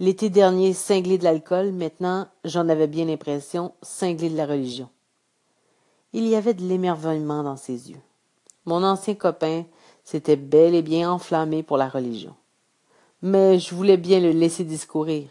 L'été 0.00 0.30
dernier, 0.30 0.72
cinglé 0.74 1.18
de 1.18 1.24
l'alcool, 1.24 1.72
maintenant, 1.72 2.28
j'en 2.44 2.68
avais 2.68 2.86
bien 2.86 3.06
l'impression, 3.06 3.72
cinglé 3.82 4.30
de 4.30 4.36
la 4.36 4.46
religion. 4.46 4.88
Il 6.12 6.26
y 6.26 6.36
avait 6.36 6.54
de 6.54 6.66
l'émerveillement 6.66 7.42
dans 7.42 7.56
ses 7.56 7.90
yeux. 7.90 8.00
Mon 8.64 8.84
ancien 8.84 9.14
copain 9.14 9.64
s'était 10.04 10.36
bel 10.36 10.74
et 10.74 10.82
bien 10.82 11.10
enflammé 11.10 11.62
pour 11.62 11.76
la 11.76 11.88
religion. 11.88 12.34
Mais 13.22 13.58
je 13.58 13.74
voulais 13.74 13.96
bien 13.96 14.20
le 14.20 14.30
laisser 14.30 14.64
discourir. 14.64 15.28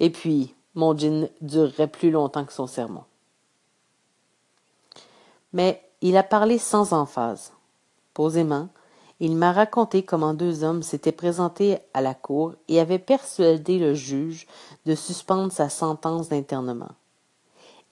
Et 0.00 0.10
puis, 0.10 0.54
mon 0.74 0.96
djinn 0.96 1.28
durerait 1.40 1.88
plus 1.88 2.10
longtemps 2.10 2.44
que 2.44 2.52
son 2.52 2.66
sermon 2.66 3.04
mais 5.52 5.82
il 6.00 6.16
a 6.16 6.22
parlé 6.22 6.58
sans 6.58 6.92
emphase. 6.92 7.52
Posément, 8.14 8.68
il 9.20 9.36
m'a 9.36 9.52
raconté 9.52 10.02
comment 10.02 10.32
deux 10.32 10.64
hommes 10.64 10.82
s'étaient 10.82 11.12
présentés 11.12 11.78
à 11.92 12.00
la 12.00 12.14
cour 12.14 12.54
et 12.68 12.80
avaient 12.80 12.98
persuadé 12.98 13.78
le 13.78 13.94
juge 13.94 14.46
de 14.86 14.94
suspendre 14.94 15.52
sa 15.52 15.68
sentence 15.68 16.30
d'internement. 16.30 16.92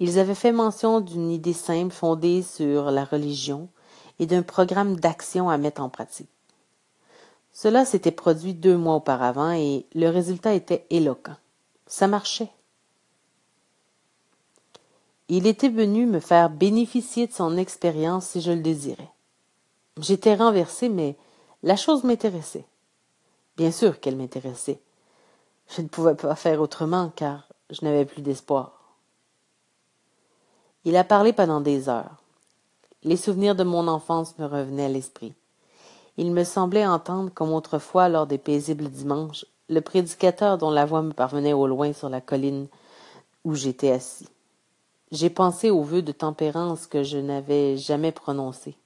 Ils 0.01 0.19
avaient 0.19 0.35
fait 0.35 0.53
mention 0.53 1.01
d'une 1.01 1.31
idée 1.31 1.53
simple 1.53 1.93
fondée 1.93 2.43
sur 2.43 2.91
la 2.91 3.05
religion 3.05 3.69
et 4.19 4.27
d'un 4.27 4.43
programme 4.43 4.97
d'action 4.97 5.51
à 5.51 5.59
mettre 5.59 5.83
en 5.83 5.91
pratique. 5.91 6.31
Cela 7.53 7.85
s'était 7.85 8.13
produit 8.13 8.55
deux 8.55 8.77
mois 8.77 8.95
auparavant 8.95 9.51
et 9.51 9.85
le 9.95 10.09
résultat 10.09 10.55
était 10.55 10.87
éloquent. 10.91 11.37
Ça 11.87 12.07
marchait. 12.07 12.51
Il 15.29 15.47
était 15.47 15.69
venu 15.69 16.07
me 16.07 16.21
faire 16.21 16.49
bénéficier 16.49 17.27
de 17.27 17.33
son 17.33 17.59
expérience 17.59 18.29
si 18.29 18.41
je 18.41 18.53
le 18.53 18.61
désirais. 18.61 19.11
J'étais 20.01 20.35
renversé, 20.35 20.89
mais 20.89 21.17
la 21.63 21.77
chose 21.77 22.05
m'intéressait. 22.05 22.65
Bien 23.57 23.71
sûr 23.71 24.01
qu'elle 24.01 24.17
m'intéressait. 24.17 24.81
Je 25.69 25.83
ne 25.83 25.89
pouvais 25.89 26.15
pas 26.15 26.35
faire 26.37 26.61
autrement, 26.61 27.13
car 27.15 27.49
je 27.71 27.85
n'avais 27.85 28.05
plus 28.05 28.23
d'espoir. 28.23 28.97
Il 30.85 30.97
a 30.97 31.05
parlé 31.05 31.33
pendant 31.33 31.61
des 31.61 31.89
heures. 31.89 32.23
Les 33.03 33.17
souvenirs 33.17 33.55
de 33.55 33.65
mon 33.65 33.89
enfance 33.89 34.39
me 34.39 34.47
revenaient 34.47 34.87
à 34.87 34.89
l'esprit. 34.89 35.35
Il 36.17 36.33
me 36.33 36.45
semblait 36.45 36.87
entendre, 36.87 37.31
comme 37.33 37.53
autrefois 37.53 38.09
lors 38.09 38.27
des 38.27 38.39
paisibles 38.39 38.89
dimanches, 38.89 39.45
le 39.69 39.81
prédicateur 39.81 40.59
dont 40.59 40.71
la 40.71 40.87
voix 40.87 41.03
me 41.03 41.13
parvenait 41.13 41.53
au 41.53 41.67
loin 41.67 41.93
sur 41.93 42.09
la 42.09 42.21
colline 42.21 42.69
où 43.45 43.55
j'étais 43.55 43.91
assis. 43.91 44.29
J'ai 45.11 45.31
pensé 45.31 45.71
aux 45.71 45.83
vœux 45.83 46.03
de 46.03 46.13
tempérance 46.13 46.87
que 46.87 47.03
je 47.03 47.19
n'avais 47.19 47.77
jamais 47.77 48.13
prononcés, 48.13 48.77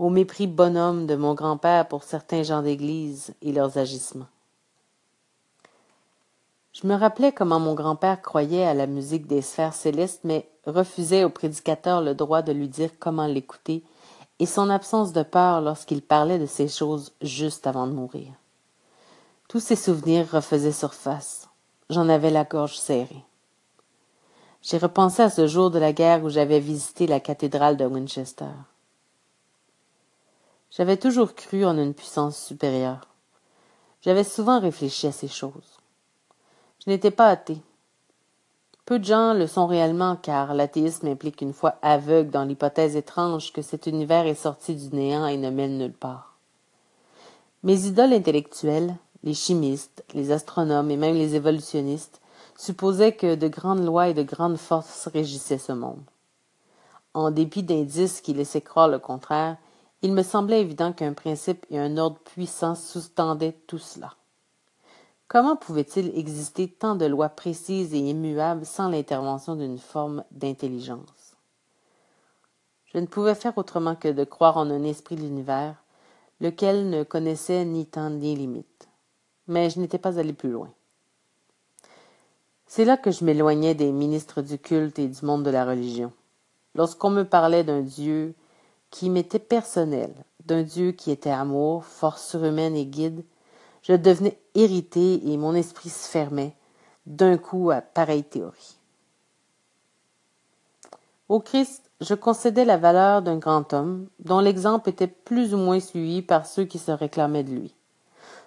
au 0.00 0.08
mépris 0.08 0.46
bonhomme 0.46 1.04
de 1.04 1.14
mon 1.14 1.34
grand-père 1.34 1.86
pour 1.86 2.04
certains 2.04 2.42
gens 2.42 2.62
d'église 2.62 3.34
et 3.42 3.52
leurs 3.52 3.76
agissements. 3.76 4.28
Je 6.72 6.86
me 6.86 6.94
rappelais 6.94 7.32
comment 7.32 7.60
mon 7.60 7.74
grand-père 7.74 8.22
croyait 8.22 8.64
à 8.64 8.72
la 8.72 8.86
musique 8.86 9.26
des 9.26 9.42
sphères 9.42 9.74
célestes, 9.74 10.22
mais 10.24 10.48
refusait 10.64 11.24
au 11.24 11.28
prédicateur 11.28 12.00
le 12.00 12.14
droit 12.14 12.40
de 12.40 12.50
lui 12.50 12.66
dire 12.66 12.88
comment 12.98 13.26
l'écouter 13.26 13.84
et 14.38 14.46
son 14.46 14.70
absence 14.70 15.12
de 15.12 15.22
peur 15.22 15.60
lorsqu'il 15.60 16.00
parlait 16.00 16.38
de 16.38 16.46
ces 16.46 16.68
choses 16.68 17.12
juste 17.20 17.66
avant 17.66 17.86
de 17.86 17.92
mourir. 17.92 18.32
Tous 19.48 19.60
ces 19.60 19.76
souvenirs 19.76 20.30
refaisaient 20.32 20.72
surface. 20.72 21.50
J'en 21.90 22.08
avais 22.08 22.30
la 22.30 22.44
gorge 22.44 22.78
serrée. 22.78 23.24
J'ai 24.62 24.78
repensé 24.78 25.20
à 25.20 25.28
ce 25.28 25.46
jour 25.46 25.70
de 25.70 25.78
la 25.78 25.92
guerre 25.92 26.24
où 26.24 26.30
j'avais 26.30 26.60
visité 26.60 27.06
la 27.06 27.20
cathédrale 27.20 27.76
de 27.76 27.84
Winchester. 27.84 28.46
J'avais 30.70 30.96
toujours 30.96 31.34
cru 31.34 31.64
en 31.64 31.76
une 31.76 31.94
puissance 31.94 32.38
supérieure. 32.38 33.08
J'avais 34.02 34.24
souvent 34.24 34.60
réfléchi 34.60 35.06
à 35.06 35.12
ces 35.12 35.28
choses. 35.28 35.78
Je 36.84 36.90
n'étais 36.90 37.10
pas 37.10 37.28
athée, 37.28 37.60
peu 38.90 38.98
de 38.98 39.04
gens 39.04 39.34
le 39.34 39.46
sont 39.46 39.68
réellement, 39.68 40.16
car 40.16 40.52
l'athéisme 40.52 41.06
implique 41.06 41.42
une 41.42 41.52
foi 41.52 41.76
aveugle 41.80 42.30
dans 42.30 42.42
l'hypothèse 42.42 42.96
étrange 42.96 43.52
que 43.52 43.62
cet 43.62 43.86
univers 43.86 44.26
est 44.26 44.34
sorti 44.34 44.74
du 44.74 44.96
néant 44.96 45.28
et 45.28 45.36
ne 45.36 45.48
mène 45.48 45.78
nulle 45.78 45.92
part. 45.92 46.34
Mes 47.62 47.86
idoles 47.86 48.14
intellectuelles, 48.14 48.96
les 49.22 49.34
chimistes, 49.34 50.02
les 50.12 50.32
astronomes 50.32 50.90
et 50.90 50.96
même 50.96 51.14
les 51.14 51.36
évolutionnistes, 51.36 52.20
supposaient 52.56 53.12
que 53.12 53.36
de 53.36 53.46
grandes 53.46 53.84
lois 53.84 54.08
et 54.08 54.14
de 54.14 54.24
grandes 54.24 54.58
forces 54.58 55.06
régissaient 55.06 55.58
ce 55.58 55.70
monde. 55.70 56.02
En 57.14 57.30
dépit 57.30 57.62
d'indices 57.62 58.20
qui 58.20 58.34
laissaient 58.34 58.60
croire 58.60 58.88
le 58.88 58.98
contraire, 58.98 59.56
il 60.02 60.12
me 60.12 60.22
semblait 60.22 60.60
évident 60.60 60.92
qu'un 60.92 61.12
principe 61.12 61.66
et 61.70 61.78
un 61.78 61.96
ordre 61.96 62.18
puissant 62.20 62.74
sous-tendaient 62.74 63.56
tout 63.66 63.78
cela. 63.78 64.14
Comment 65.28 65.56
pouvait-il 65.56 66.16
exister 66.18 66.68
tant 66.68 66.96
de 66.96 67.06
lois 67.06 67.28
précises 67.28 67.94
et 67.94 67.98
immuables 67.98 68.66
sans 68.66 68.88
l'intervention 68.88 69.54
d'une 69.54 69.78
forme 69.78 70.24
d'intelligence? 70.32 71.36
Je 72.92 72.98
ne 72.98 73.06
pouvais 73.06 73.36
faire 73.36 73.56
autrement 73.56 73.94
que 73.94 74.08
de 74.08 74.24
croire 74.24 74.56
en 74.56 74.68
un 74.70 74.82
esprit 74.82 75.14
de 75.14 75.20
l'univers, 75.20 75.76
lequel 76.40 76.90
ne 76.90 77.04
connaissait 77.04 77.64
ni 77.64 77.86
temps 77.86 78.10
ni 78.10 78.34
limite. 78.34 78.88
Mais 79.46 79.70
je 79.70 79.78
n'étais 79.78 79.98
pas 79.98 80.18
allé 80.18 80.32
plus 80.32 80.50
loin. 80.50 80.70
C'est 82.66 82.84
là 82.84 82.96
que 82.96 83.10
je 83.10 83.24
m'éloignais 83.24 83.74
des 83.74 83.92
ministres 83.92 84.42
du 84.42 84.58
culte 84.58 84.98
et 84.98 85.08
du 85.08 85.24
monde 85.24 85.44
de 85.44 85.50
la 85.50 85.64
religion. 85.64 86.12
Lorsqu'on 86.74 87.10
me 87.10 87.24
parlait 87.24 87.64
d'un 87.64 87.82
Dieu 87.82 88.34
qui 88.90 89.10
m'était 89.10 89.38
personnel, 89.38 90.12
d'un 90.44 90.62
Dieu 90.62 90.92
qui 90.92 91.10
était 91.10 91.30
amour, 91.30 91.84
force 91.84 92.28
surhumaine 92.28 92.76
et 92.76 92.86
guide, 92.86 93.24
je 93.82 93.94
devenais 93.94 94.38
irrité 94.54 95.30
et 95.30 95.36
mon 95.36 95.54
esprit 95.54 95.88
se 95.88 96.08
fermait 96.08 96.54
d'un 97.06 97.38
coup 97.38 97.70
à 97.70 97.80
pareille 97.80 98.24
théorie. 98.24 98.76
Au 101.28 101.40
Christ, 101.40 101.90
je 102.00 102.14
concédais 102.14 102.64
la 102.64 102.76
valeur 102.76 103.22
d'un 103.22 103.36
grand 103.36 103.72
homme, 103.72 104.08
dont 104.18 104.40
l'exemple 104.40 104.88
était 104.88 105.06
plus 105.06 105.54
ou 105.54 105.58
moins 105.58 105.80
suivi 105.80 106.22
par 106.22 106.46
ceux 106.46 106.64
qui 106.64 106.78
se 106.78 106.90
réclamaient 106.90 107.44
de 107.44 107.52
lui. 107.52 107.74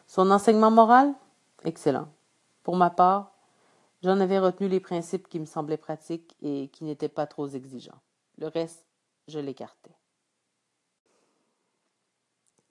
Son 0.07 0.29
enseignement 0.31 0.71
moral? 0.71 1.13
Excellent. 1.63 2.07
Pour 2.63 2.75
ma 2.75 2.89
part, 2.89 3.31
j'en 4.03 4.19
avais 4.19 4.39
retenu 4.39 4.67
les 4.67 4.79
principes 4.79 5.29
qui 5.29 5.39
me 5.39 5.45
semblaient 5.45 5.77
pratiques 5.77 6.35
et 6.41 6.69
qui 6.73 6.83
n'étaient 6.83 7.07
pas 7.07 7.25
trop 7.25 7.47
exigeants. 7.47 8.01
Le 8.37 8.47
reste, 8.47 8.85
je 9.27 9.39
l'écartais. 9.39 9.95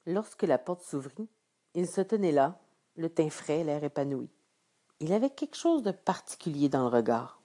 Lorsque 0.07 0.43
la 0.43 0.59
porte 0.59 0.83
s'ouvrit, 0.83 1.29
il 1.75 1.87
se 1.87 2.01
tenait 2.01 2.33
là, 2.33 2.59
le 2.97 3.09
teint 3.09 3.31
frais, 3.31 3.65
l'air 3.65 3.83
épanoui. 3.85 4.29
Il 5.01 5.13
avait 5.13 5.31
quelque 5.31 5.57
chose 5.57 5.83
de 5.83 5.93
particulier 5.93 6.69
dans 6.69 6.83
le 6.83 6.95
regard. 6.95 7.41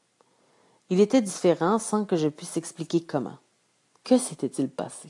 Il 0.89 0.99
était 0.99 1.21
différent 1.21 1.79
sans 1.79 2.05
que 2.05 2.15
je 2.15 2.27
puisse 2.27 2.57
expliquer 2.57 3.01
comment. 3.01 3.37
Que 4.03 4.17
s'était-il 4.17 4.69
passé? 4.69 5.09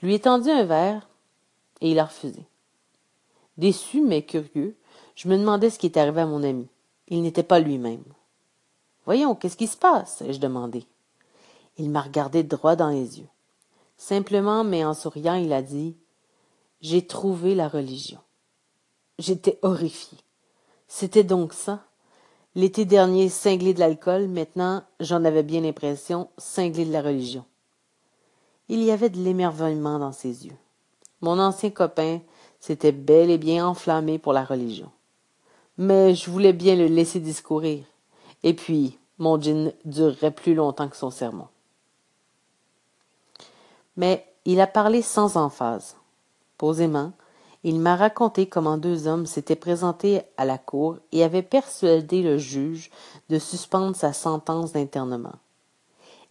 Je 0.00 0.06
lui 0.06 0.14
ai 0.14 0.20
tendu 0.20 0.50
un 0.50 0.64
verre 0.64 1.08
et 1.80 1.90
il 1.90 1.98
a 1.98 2.04
refusé. 2.04 2.46
Déçu 3.58 4.00
mais 4.00 4.22
curieux, 4.22 4.76
je 5.14 5.28
me 5.28 5.36
demandais 5.36 5.70
ce 5.70 5.78
qui 5.78 5.86
était 5.86 6.00
arrivé 6.00 6.20
à 6.22 6.26
mon 6.26 6.42
ami. 6.42 6.68
Il 7.08 7.22
n'était 7.22 7.42
pas 7.42 7.60
lui-même. 7.60 8.04
Voyons, 9.04 9.34
qu'est-ce 9.34 9.56
qui 9.56 9.66
se 9.66 9.76
passe? 9.76 10.22
ai-je 10.22 10.40
demandé. 10.40 10.86
Il 11.78 11.90
m'a 11.90 12.02
regardé 12.02 12.42
droit 12.42 12.76
dans 12.76 12.88
les 12.88 13.20
yeux. 13.20 13.28
Simplement, 13.96 14.64
mais 14.64 14.84
en 14.84 14.94
souriant, 14.94 15.34
il 15.34 15.52
a 15.52 15.62
dit 15.62 15.96
j'ai 16.80 17.06
trouvé 17.06 17.54
la 17.54 17.68
religion. 17.68 18.18
J'étais 19.18 19.58
horrifié. 19.62 20.18
C'était 20.88 21.24
donc 21.24 21.52
ça. 21.52 21.84
L'été 22.54 22.84
dernier, 22.84 23.28
cinglé 23.28 23.74
de 23.74 23.80
l'alcool, 23.80 24.28
maintenant, 24.28 24.82
j'en 25.00 25.24
avais 25.24 25.42
bien 25.42 25.60
l'impression, 25.60 26.28
cinglé 26.38 26.84
de 26.84 26.92
la 26.92 27.02
religion. 27.02 27.44
Il 28.68 28.82
y 28.82 28.90
avait 28.90 29.10
de 29.10 29.18
l'émerveillement 29.18 29.98
dans 29.98 30.12
ses 30.12 30.46
yeux. 30.46 30.56
Mon 31.20 31.38
ancien 31.38 31.70
copain 31.70 32.20
s'était 32.60 32.92
bel 32.92 33.30
et 33.30 33.38
bien 33.38 33.66
enflammé 33.66 34.18
pour 34.18 34.32
la 34.32 34.44
religion. 34.44 34.90
Mais 35.78 36.14
je 36.14 36.30
voulais 36.30 36.52
bien 36.52 36.76
le 36.76 36.86
laisser 36.86 37.20
discourir. 37.20 37.84
Et 38.42 38.54
puis, 38.54 38.98
mon 39.18 39.40
djinn 39.40 39.72
durerait 39.84 40.30
plus 40.30 40.54
longtemps 40.54 40.88
que 40.88 40.96
son 40.96 41.10
sermon. 41.10 41.48
Mais 43.96 44.26
il 44.44 44.60
a 44.60 44.66
parlé 44.66 45.02
sans 45.02 45.36
emphase. 45.36 45.96
Posément, 46.58 47.12
il 47.64 47.80
m'a 47.80 47.96
raconté 47.96 48.46
comment 48.46 48.78
deux 48.78 49.08
hommes 49.08 49.26
s'étaient 49.26 49.56
présentés 49.56 50.22
à 50.36 50.44
la 50.44 50.56
cour 50.56 50.98
et 51.12 51.24
avaient 51.24 51.42
persuadé 51.42 52.22
le 52.22 52.38
juge 52.38 52.90
de 53.28 53.38
suspendre 53.38 53.96
sa 53.96 54.12
sentence 54.12 54.72
d'internement. 54.72 55.34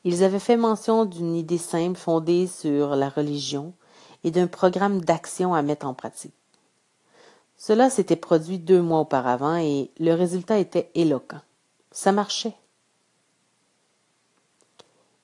Ils 0.05 0.23
avaient 0.23 0.39
fait 0.39 0.55
mention 0.55 1.05
d'une 1.05 1.35
idée 1.35 1.57
simple 1.57 1.97
fondée 1.97 2.47
sur 2.47 2.95
la 2.95 3.09
religion 3.09 3.73
et 4.23 4.31
d'un 4.31 4.47
programme 4.47 5.01
d'action 5.01 5.53
à 5.53 5.61
mettre 5.61 5.88
en 5.88 5.93
pratique. 5.93 6.33
Cela 7.57 7.89
s'était 7.89 8.15
produit 8.15 8.59
deux 8.59 8.81
mois 8.81 8.99
auparavant 8.99 9.57
et 9.57 9.89
le 9.99 10.13
résultat 10.13 10.59
était 10.59 10.89
éloquent. 10.95 11.41
Ça 11.91 12.11
marchait. 12.11 12.55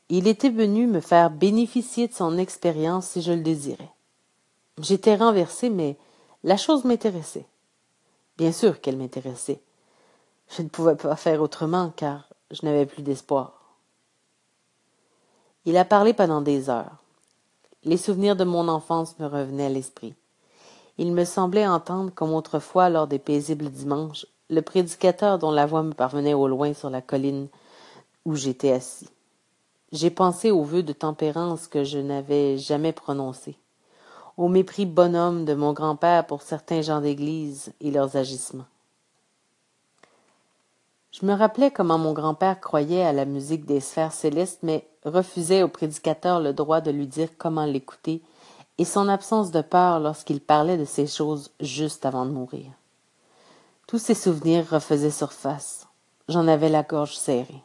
Il 0.10 0.28
était 0.28 0.50
venu 0.50 0.88
me 0.88 1.00
faire 1.00 1.30
bénéficier 1.30 2.08
de 2.08 2.14
son 2.14 2.38
expérience 2.38 3.08
si 3.08 3.22
je 3.22 3.32
le 3.32 3.42
désirais. 3.42 3.92
J'étais 4.80 5.16
renversé, 5.16 5.70
mais 5.70 5.98
la 6.44 6.58
chose 6.58 6.86
m'intéressait. 6.86 7.46
Bien 8.38 8.52
sûr 8.52 8.80
qu'elle 8.80 8.98
m'intéressait. 8.98 9.62
Je 10.50 10.62
ne 10.62 10.70
pouvais 10.70 10.96
pas 10.96 11.16
faire 11.16 11.42
autrement, 11.42 11.92
car 11.96 12.30
je 12.52 12.66
n'avais 12.66 12.86
plus 12.86 13.04
d'espoir. 13.04 13.76
Il 15.66 15.78
a 15.78 15.86
parlé 15.86 16.14
pendant 16.14 16.42
des 16.42 16.70
heures. 16.70 16.98
Les 17.84 17.98
souvenirs 17.98 18.36
de 18.36 18.44
mon 18.44 18.68
enfance 18.68 19.20
me 19.20 19.26
revenaient 19.26 19.66
à 19.66 19.70
l'esprit. 19.70 20.16
Il 20.98 21.14
me 21.14 21.26
semblait 21.26 21.68
entendre, 21.68 22.12
comme 22.14 22.34
autrefois 22.34 22.90
lors 22.90 23.08
des 23.08 23.20
paisibles 23.20 23.70
dimanches, 23.70 24.26
le 24.50 24.62
prédicateur 24.62 25.38
dont 25.38 25.52
la 25.52 25.66
voix 25.66 25.84
me 25.84 25.94
parvenait 25.94 26.34
au 26.34 26.48
loin 26.48 26.74
sur 26.74 26.90
la 26.90 27.02
colline 27.02 27.48
où 28.26 28.36
j'étais 28.36 28.72
assis. 28.72 29.10
J'ai 29.92 30.10
pensé 30.10 30.52
aux 30.52 30.64
vœux 30.64 30.84
de 30.84 30.94
tempérance 30.94 31.68
que 31.68 31.84
je 31.84 32.00
n'avais 32.00 32.58
jamais 32.58 32.94
prononcés 32.94 33.58
au 34.38 34.48
mépris 34.48 34.86
bonhomme 34.86 35.46
de 35.46 35.54
mon 35.54 35.74
grand-père 35.74 36.26
pour 36.26 36.42
certains 36.42 36.82
gens 36.82 37.02
d'église 37.02 37.74
et 37.82 37.92
leurs 37.92 38.16
agissements. 38.16 38.66
Je 41.12 41.26
me 41.26 41.34
rappelais 41.34 41.72
comment 41.72 41.98
mon 41.98 42.14
grand-père 42.14 42.60
croyait 42.62 43.04
à 43.04 43.12
la 43.12 43.26
musique 43.26 43.66
des 43.66 43.82
sphères 43.82 44.14
célestes, 44.14 44.60
mais 44.64 44.88
refusait 45.04 45.62
au 45.62 45.68
prédicateur 45.68 46.40
le 46.40 46.54
droit 46.54 46.80
de 46.80 46.92
lui 46.92 47.06
dire 47.06 47.30
comment 47.38 47.66
l'écouter, 47.66 48.22
et 48.78 48.86
son 48.86 49.10
absence 49.10 49.52
de 49.52 49.62
peur 49.62 50.00
lorsqu'il 50.00 50.40
parlait 50.40 50.78
de 50.78 50.86
ces 50.86 51.08
choses 51.08 51.52
juste 51.60 52.06
avant 52.06 52.26
de 52.26 52.32
mourir. 52.32 52.72
Tous 53.88 54.00
ces 54.00 54.16
souvenirs 54.16 54.70
refaisaient 54.70 55.12
surface. 55.12 55.86
J'en 56.30 56.48
avais 56.48 56.70
la 56.70 56.82
gorge 56.82 57.18
serrée. 57.18 57.62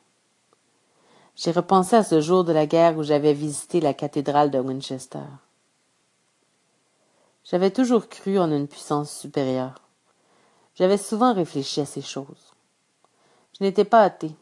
J'ai 1.37 1.53
repensé 1.53 1.95
à 1.95 2.03
ce 2.03 2.21
jour 2.21 2.43
de 2.43 2.53
la 2.53 2.67
guerre 2.67 2.99
où 2.99 3.05
j'avais 3.05 3.33
visité 3.33 3.81
la 3.81 3.95
cathédrale 3.95 4.51
de 4.51 4.59
Winchester. 4.59 5.21
J'avais 7.49 7.71
toujours 7.71 8.09
cru 8.09 8.41
en 8.41 8.51
une 8.51 8.67
puissance 8.67 9.17
supérieure. 9.17 9.77
J'avais 10.75 10.99
souvent 10.99 11.33
réfléchi 11.33 11.81
à 11.81 11.87
ces 11.87 12.03
choses. 12.03 12.55
Je 13.57 13.63
n'étais 13.63 13.85
pas 13.85 14.03
athée. 14.03 14.33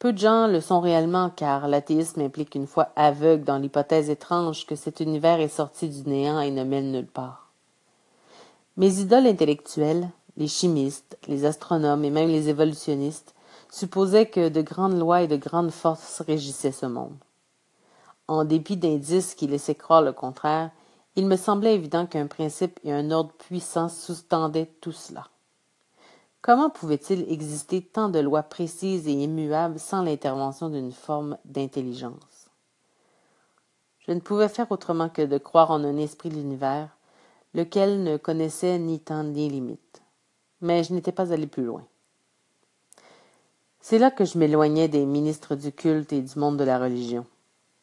Peu 0.00 0.12
de 0.12 0.18
gens 0.18 0.48
le 0.48 0.60
sont 0.60 0.80
réellement 0.80 1.30
car 1.30 1.68
l'athéisme 1.68 2.22
implique 2.22 2.56
une 2.56 2.66
foi 2.66 2.88
aveugle 2.96 3.44
dans 3.44 3.58
l'hypothèse 3.58 4.10
étrange 4.10 4.66
que 4.66 4.74
cet 4.74 4.98
univers 4.98 5.38
est 5.38 5.46
sorti 5.46 5.88
du 5.88 6.08
néant 6.08 6.40
et 6.40 6.50
ne 6.50 6.64
mène 6.64 6.90
nulle 6.90 7.06
part. 7.06 7.50
Mes 8.76 8.98
idoles 8.98 9.28
intellectuelles, 9.28 10.10
les 10.36 10.48
chimistes, 10.48 11.16
les 11.28 11.44
astronomes 11.44 12.04
et 12.04 12.10
même 12.10 12.28
les 12.28 12.48
évolutionnistes 12.48 13.36
supposaient 13.70 14.26
que 14.26 14.48
de 14.48 14.60
grandes 14.60 14.98
lois 14.98 15.22
et 15.22 15.28
de 15.28 15.36
grandes 15.36 15.70
forces 15.70 16.20
régissaient 16.20 16.72
ce 16.72 16.86
monde. 16.86 17.16
En 18.26 18.44
dépit 18.44 18.76
d'indices 18.76 19.36
qui 19.36 19.46
laissaient 19.46 19.76
croire 19.76 20.02
le 20.02 20.12
contraire, 20.12 20.72
il 21.16 21.26
me 21.26 21.36
semblait 21.36 21.74
évident 21.74 22.06
qu'un 22.06 22.26
principe 22.26 22.78
et 22.84 22.92
un 22.92 23.10
ordre 23.10 23.32
puissant 23.32 23.88
sous-tendaient 23.88 24.70
tout 24.80 24.92
cela. 24.92 25.28
Comment 26.42 26.70
pouvait-il 26.70 27.30
exister 27.32 27.82
tant 27.82 28.08
de 28.08 28.20
lois 28.20 28.44
précises 28.44 29.08
et 29.08 29.12
immuables 29.12 29.80
sans 29.80 30.02
l'intervention 30.02 30.68
d'une 30.68 30.92
forme 30.92 31.38
d'intelligence? 31.44 32.50
Je 34.06 34.12
ne 34.12 34.20
pouvais 34.20 34.48
faire 34.48 34.70
autrement 34.70 35.08
que 35.08 35.22
de 35.22 35.38
croire 35.38 35.72
en 35.72 35.82
un 35.82 35.96
esprit 35.96 36.28
de 36.28 36.36
l'univers, 36.36 36.90
lequel 37.54 38.04
ne 38.04 38.16
connaissait 38.16 38.78
ni 38.78 39.00
temps 39.00 39.24
ni 39.24 39.48
limite. 39.48 40.02
Mais 40.60 40.84
je 40.84 40.92
n'étais 40.92 41.12
pas 41.12 41.32
allé 41.32 41.46
plus 41.46 41.64
loin. 41.64 41.84
C'est 43.80 43.98
là 43.98 44.10
que 44.10 44.24
je 44.24 44.38
m'éloignais 44.38 44.88
des 44.88 45.06
ministres 45.06 45.56
du 45.56 45.72
culte 45.72 46.12
et 46.12 46.20
du 46.20 46.38
monde 46.38 46.58
de 46.58 46.64
la 46.64 46.78
religion. 46.78 47.26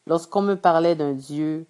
Lorsqu'on 0.06 0.42
me 0.42 0.54
parlait 0.54 0.94
d'un 0.94 1.12
Dieu 1.12 1.66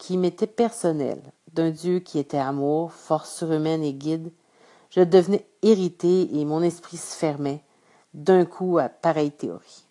qui 0.00 0.16
m'était 0.16 0.46
personnel, 0.46 1.20
d'un 1.52 1.70
Dieu 1.70 2.00
qui 2.00 2.18
était 2.18 2.38
amour, 2.38 2.90
force 2.90 3.36
surhumaine 3.36 3.84
et 3.84 3.92
guide, 3.92 4.32
je 4.88 5.02
devenais 5.02 5.46
irrité 5.62 6.40
et 6.40 6.44
mon 6.46 6.62
esprit 6.62 6.96
se 6.96 7.14
fermait 7.14 7.62
d'un 8.14 8.46
coup 8.46 8.78
à 8.78 8.88
pareille 8.88 9.30
théorie. 9.30 9.84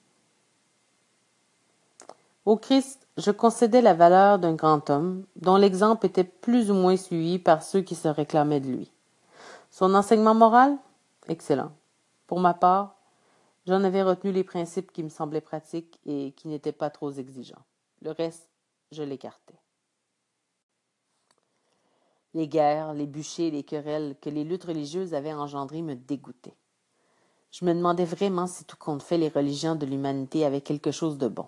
Au 2.43 2.57
Christ, 2.57 3.07
je 3.17 3.29
concédais 3.29 3.83
la 3.83 3.93
valeur 3.93 4.39
d'un 4.39 4.55
grand 4.55 4.89
homme, 4.89 5.25
dont 5.35 5.57
l'exemple 5.57 6.07
était 6.07 6.23
plus 6.23 6.71
ou 6.71 6.73
moins 6.73 6.97
suivi 6.97 7.37
par 7.37 7.61
ceux 7.61 7.81
qui 7.81 7.93
se 7.93 8.07
réclamaient 8.07 8.61
de 8.61 8.67
lui. 8.67 8.91
Son 9.69 9.93
enseignement 9.93 10.33
moral? 10.33 10.75
Excellent. 11.27 11.71
Pour 12.25 12.39
ma 12.39 12.55
part, 12.55 12.95
j'en 13.67 13.83
avais 13.83 14.01
retenu 14.01 14.31
les 14.31 14.43
principes 14.43 14.91
qui 14.91 15.03
me 15.03 15.09
semblaient 15.09 15.39
pratiques 15.39 15.99
et 16.07 16.33
qui 16.35 16.47
n'étaient 16.47 16.71
pas 16.71 16.89
trop 16.89 17.11
exigeants. 17.11 17.63
Le 18.01 18.09
reste, 18.09 18.49
je 18.91 19.03
l'écartais. 19.03 19.59
Les 22.33 22.47
guerres, 22.47 22.93
les 22.93 23.07
bûchers, 23.07 23.51
les 23.51 23.63
querelles 23.63 24.15
que 24.21 24.29
les 24.29 24.43
luttes 24.43 24.65
religieuses 24.65 25.13
avaient 25.13 25.33
engendrées 25.33 25.81
me 25.81 25.95
dégoûtaient. 25.95 26.55
Je 27.51 27.65
me 27.65 27.73
demandais 27.73 28.05
vraiment 28.05 28.45
si 28.45 28.63
tout 28.65 28.77
compte 28.77 29.01
fait 29.01 29.17
les 29.17 29.29
religions 29.29 29.75
de 29.75 29.85
l'humanité 29.85 30.45
avaient 30.45 30.61
quelque 30.61 30.91
chose 30.91 31.17
de 31.17 31.27
bon. 31.27 31.47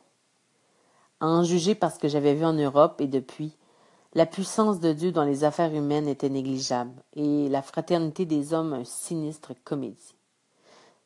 À 1.20 1.28
en 1.28 1.44
juger 1.44 1.76
parce 1.76 2.00
que 2.00 2.08
j'avais 2.08 2.34
vu 2.34 2.44
en 2.44 2.54
Europe 2.54 3.00
et 3.00 3.08
depuis, 3.08 3.56
la 4.14 4.26
puissance 4.26 4.80
de 4.80 4.92
Dieu 4.92 5.12
dans 5.12 5.24
les 5.24 5.44
affaires 5.44 5.74
humaines 5.74 6.08
était 6.08 6.30
négligeable 6.30 7.02
et 7.14 7.48
la 7.48 7.62
fraternité 7.62 8.26
des 8.26 8.54
hommes 8.54 8.74
un 8.74 8.84
sinistre 8.84 9.54
comédie. 9.64 10.16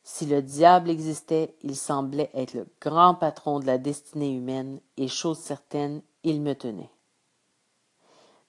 Si 0.02 0.24
le 0.24 0.40
diable 0.40 0.88
existait, 0.88 1.54
il 1.62 1.76
semblait 1.76 2.30
être 2.32 2.54
le 2.54 2.66
grand 2.80 3.14
patron 3.14 3.60
de 3.60 3.66
la 3.66 3.76
destinée 3.76 4.32
humaine 4.34 4.80
et 4.96 5.08
chose 5.08 5.38
certaine, 5.38 6.00
il 6.22 6.40
me 6.40 6.54
tenait. 6.54 6.90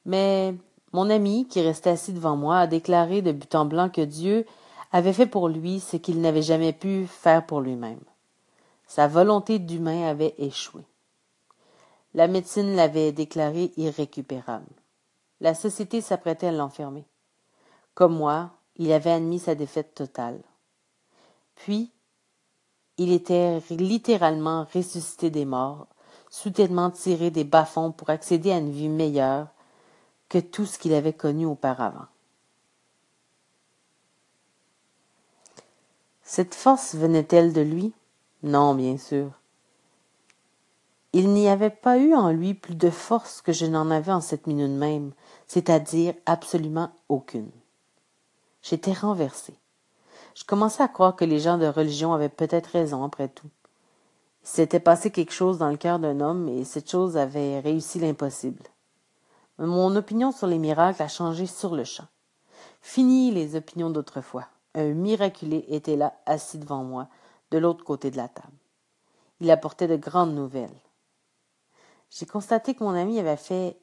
Mais 0.05 0.55
mon 0.97 1.11
ami, 1.11 1.45
qui 1.47 1.61
restait 1.61 1.91
assis 1.91 2.11
devant 2.11 2.35
moi, 2.35 2.57
a 2.57 2.65
déclaré 2.65 3.21
de 3.21 3.31
but 3.31 3.53
en 3.53 3.65
blanc 3.65 3.87
que 3.87 4.01
Dieu 4.01 4.47
avait 4.91 5.13
fait 5.13 5.27
pour 5.27 5.47
lui 5.47 5.79
ce 5.79 5.95
qu'il 5.95 6.21
n'avait 6.21 6.41
jamais 6.41 6.73
pu 6.73 7.05
faire 7.05 7.45
pour 7.45 7.61
lui-même. 7.61 7.99
Sa 8.87 9.07
volonté 9.07 9.59
d'humain 9.59 10.07
avait 10.07 10.33
échoué. 10.39 10.81
La 12.15 12.27
médecine 12.27 12.75
l'avait 12.75 13.11
déclaré 13.11 13.73
irrécupérable. 13.77 14.65
La 15.39 15.53
société 15.53 16.01
s'apprêtait 16.01 16.47
à 16.47 16.51
l'enfermer. 16.51 17.05
Comme 17.93 18.17
moi, 18.17 18.49
il 18.75 18.91
avait 18.91 19.11
admis 19.11 19.37
sa 19.37 19.53
défaite 19.53 19.93
totale. 19.93 20.41
Puis, 21.53 21.91
il 22.97 23.11
était 23.11 23.61
littéralement 23.69 24.65
ressuscité 24.73 25.29
des 25.29 25.45
morts, 25.45 25.85
soudainement 26.31 26.89
tiré 26.89 27.29
des 27.29 27.43
bas-fonds 27.43 27.91
pour 27.91 28.09
accéder 28.09 28.51
à 28.51 28.57
une 28.57 28.71
vie 28.71 28.89
meilleure, 28.89 29.49
que 30.29 30.39
tout 30.39 30.65
ce 30.65 30.77
qu'il 30.77 30.93
avait 30.93 31.13
connu 31.13 31.45
auparavant. 31.45 32.07
Cette 36.23 36.55
force 36.55 36.95
venait-elle 36.95 37.53
de 37.53 37.61
lui? 37.61 37.93
Non, 38.43 38.75
bien 38.75 38.97
sûr. 38.97 39.31
Il 41.13 41.29
n'y 41.29 41.47
avait 41.47 41.69
pas 41.69 41.97
eu 41.97 42.13
en 42.13 42.31
lui 42.31 42.53
plus 42.53 42.75
de 42.75 42.89
force 42.89 43.41
que 43.41 43.53
je 43.53 43.65
n'en 43.65 43.89
avais 43.89 44.11
en 44.11 44.21
cette 44.21 44.45
minute 44.45 44.77
même, 44.77 45.13
c'est-à-dire 45.47 46.13
absolument 46.25 46.91
aucune. 47.07 47.49
J'étais 48.61 48.91
renversé. 48.91 49.53
Je 50.35 50.43
commençais 50.43 50.83
à 50.83 50.89
croire 50.89 51.15
que 51.15 51.25
les 51.25 51.39
gens 51.39 51.57
de 51.57 51.65
religion 51.65 52.13
avaient 52.13 52.29
peut-être 52.29 52.67
raison 52.67 53.03
après 53.03 53.29
tout. 53.29 53.49
Il 54.43 54.49
s'était 54.49 54.79
passé 54.79 55.09
quelque 55.09 55.33
chose 55.33 55.57
dans 55.57 55.69
le 55.69 55.77
cœur 55.77 55.97
d'un 55.97 56.19
homme 56.19 56.49
et 56.49 56.65
cette 56.65 56.91
chose 56.91 57.17
avait 57.17 57.59
réussi 57.59 57.99
l'impossible. 57.99 58.63
Mon 59.59 59.95
opinion 59.95 60.31
sur 60.31 60.45
les 60.47 60.59
miracles 60.59 61.01
a 61.01 61.07
changé 61.07 61.47
sur 61.47 61.75
le 61.75 61.83
champ. 61.83 62.07
Fini 62.81 63.31
les 63.31 63.55
opinions 63.55 63.89
d'autrefois. 63.89 64.47
Un 64.75 64.93
miraculé 64.93 65.65
était 65.69 65.95
là, 65.95 66.13
assis 66.27 66.59
devant 66.59 66.83
moi, 66.83 67.07
de 67.49 67.57
l'autre 67.57 67.83
côté 67.83 68.11
de 68.11 68.17
la 68.17 68.27
table. 68.27 68.53
Il 69.39 69.49
apportait 69.49 69.87
de 69.87 69.95
grandes 69.95 70.35
nouvelles. 70.35 70.69
J'ai 72.11 72.25
constaté 72.25 72.75
que 72.75 72.83
mon 72.83 72.93
ami 72.93 73.19
avait 73.19 73.35
fait 73.35 73.77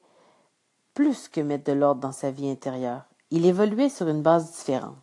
plus 0.95 1.29
que 1.29 1.41
mettre 1.41 1.65
de 1.65 1.73
l'ordre 1.73 2.01
dans 2.01 2.13
sa 2.13 2.31
vie 2.31 2.49
intérieure. 2.49 3.03
Il 3.31 3.45
évoluait 3.45 3.89
sur 3.89 4.09
une 4.09 4.23
base 4.23 4.53
différente. 4.53 4.97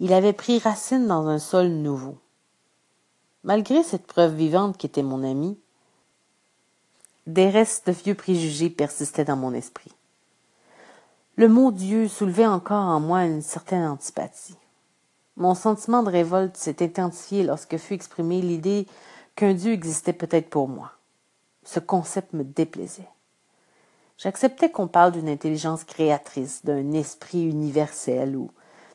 Il 0.00 0.12
avait 0.12 0.34
pris 0.34 0.58
racine 0.58 1.06
dans 1.06 1.26
un 1.26 1.38
sol 1.38 1.68
nouveau. 1.68 2.18
Malgré 3.42 3.82
cette 3.82 4.06
preuve 4.06 4.34
vivante 4.34 4.76
qu'était 4.76 5.02
mon 5.02 5.24
ami, 5.24 5.58
des 7.28 7.50
restes 7.50 7.86
de 7.86 7.92
vieux 7.92 8.14
préjugés 8.14 8.70
persistaient 8.70 9.26
dans 9.26 9.36
mon 9.36 9.52
esprit. 9.52 9.92
Le 11.36 11.46
mot 11.46 11.70
Dieu 11.70 12.08
soulevait 12.08 12.46
encore 12.46 12.86
en 12.86 13.00
moi 13.00 13.24
une 13.24 13.42
certaine 13.42 13.86
antipathie. 13.86 14.56
Mon 15.36 15.54
sentiment 15.54 16.02
de 16.02 16.10
révolte 16.10 16.56
s'est 16.56 16.82
intensifié 16.82 17.44
lorsque 17.44 17.76
fut 17.76 17.94
exprimée 17.94 18.40
l'idée 18.40 18.86
qu'un 19.36 19.52
Dieu 19.52 19.72
existait 19.72 20.14
peut-être 20.14 20.48
pour 20.48 20.68
moi. 20.68 20.92
Ce 21.64 21.78
concept 21.78 22.32
me 22.32 22.44
déplaisait. 22.44 23.08
J'acceptais 24.16 24.70
qu'on 24.70 24.88
parle 24.88 25.12
d'une 25.12 25.28
intelligence 25.28 25.84
créatrice, 25.84 26.64
d'un 26.64 26.92
esprit 26.92 27.44
universel 27.44 28.36
ou 28.36 28.50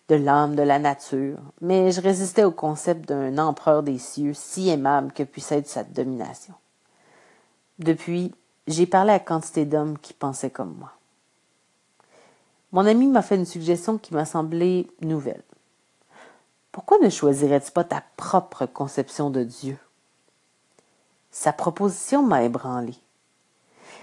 de 0.10 0.16
l'âme 0.16 0.56
de 0.56 0.64
la 0.64 0.80
nature, 0.80 1.40
mais 1.62 1.92
je 1.92 2.02
résistais 2.02 2.44
au 2.44 2.52
concept 2.52 3.08
d'un 3.08 3.38
empereur 3.38 3.84
des 3.84 4.00
cieux 4.00 4.34
si 4.34 4.70
aimable 4.70 5.14
que 5.14 5.24
puisse 5.24 5.52
être 5.52 5.70
sa 5.70 5.84
domination. 5.84 6.56
Depuis, 7.80 8.34
j'ai 8.68 8.86
parlé 8.86 9.12
à 9.12 9.20
quantité 9.20 9.66
d'hommes 9.66 9.98
qui 9.98 10.14
pensaient 10.14 10.52
comme 10.52 10.76
moi. 10.78 10.94
Mon 12.72 12.86
ami 12.86 13.08
m'a 13.08 13.22
fait 13.22 13.36
une 13.36 13.46
suggestion 13.46 13.98
qui 13.98 14.14
m'a 14.14 14.26
semblé 14.26 14.88
nouvelle. 15.02 15.44
Pourquoi 16.72 16.98
ne 17.00 17.10
choisirais-tu 17.10 17.72
pas 17.72 17.84
ta 17.84 18.04
propre 18.18 18.66
conception 18.66 19.30
de 19.30 19.44
Dieu? 19.44 19.78
Sa 21.32 21.54
proposition 21.54 22.24
m'a 22.24 22.44
ébranlé. 22.44 22.96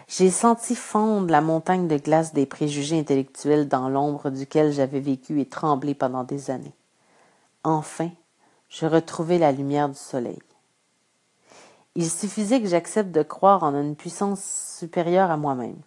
J'ai 0.09 0.31
senti 0.31 0.75
fondre 0.75 1.31
la 1.31 1.41
montagne 1.41 1.87
de 1.87 1.97
glace 1.97 2.33
des 2.33 2.47
préjugés 2.47 2.99
intellectuels 2.99 3.69
dans 3.69 3.89
l'ombre 3.89 4.31
duquel 4.31 4.73
j'avais 4.73 5.01
vécu 5.01 5.41
et 5.41 5.47
tremblé 5.47 5.95
pendant 5.95 6.25
des 6.25 6.51
années. 6.51 6.75
Enfin, 7.63 8.11
je 8.69 8.87
retrouvais 8.87 9.39
la 9.39 9.53
lumière 9.53 9.89
du 9.89 9.97
soleil. 9.97 10.39
Il 11.97 12.09
suffisait 12.09 12.61
que 12.61 12.69
j'accepte 12.69 13.11
de 13.11 13.23
croire 13.23 13.63
en 13.63 13.75
une 13.75 13.97
puissance 13.97 14.77
supérieure 14.79 15.31
à 15.31 15.37
moi-même. 15.37 15.81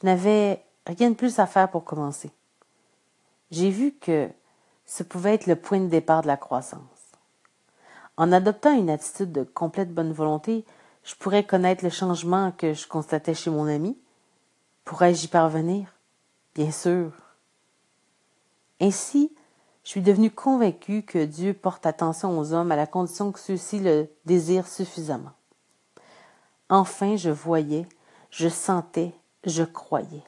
Je 0.00 0.06
n'avais 0.06 0.62
rien 0.86 1.10
de 1.10 1.16
plus 1.16 1.38
à 1.38 1.46
faire 1.46 1.70
pour 1.70 1.84
commencer. 1.84 2.30
J'ai 3.50 3.70
vu 3.70 3.92
que 3.92 4.28
ce 4.86 5.02
pouvait 5.02 5.34
être 5.34 5.46
le 5.46 5.56
point 5.56 5.80
de 5.80 5.88
départ 5.88 6.22
de 6.22 6.26
la 6.26 6.36
croissance. 6.36 6.80
En 8.16 8.30
adoptant 8.32 8.76
une 8.76 8.90
attitude 8.90 9.32
de 9.32 9.42
complète 9.42 9.92
bonne 9.92 10.12
volonté, 10.12 10.64
je 11.04 11.14
pourrais 11.14 11.44
connaître 11.44 11.82
le 11.82 11.90
changement 11.90 12.52
que 12.52 12.74
je 12.74 12.86
constatais 12.86 13.34
chez 13.34 13.50
mon 13.50 13.66
ami. 13.66 13.98
Pourrais-je 14.84 15.24
y 15.24 15.28
parvenir? 15.28 15.88
Bien 16.54 16.70
sûr. 16.70 17.12
Ainsi, 18.80 19.32
Je 19.84 19.90
suis 19.90 20.02
devenue 20.02 20.30
convaincue 20.30 21.02
que 21.02 21.24
Dieu 21.24 21.54
porte 21.54 21.86
attention 21.86 22.38
aux 22.38 22.52
hommes 22.52 22.70
à 22.70 22.76
la 22.76 22.86
condition 22.86 23.32
que 23.32 23.40
ceux-ci 23.40 23.80
le 23.80 24.08
désirent 24.24 24.68
suffisamment. 24.68 25.32
Enfin, 26.68 27.16
je 27.16 27.30
voyais, 27.30 27.86
je 28.30 28.48
sentais, 28.48 29.12
je 29.44 29.64
croyais. 29.64 30.22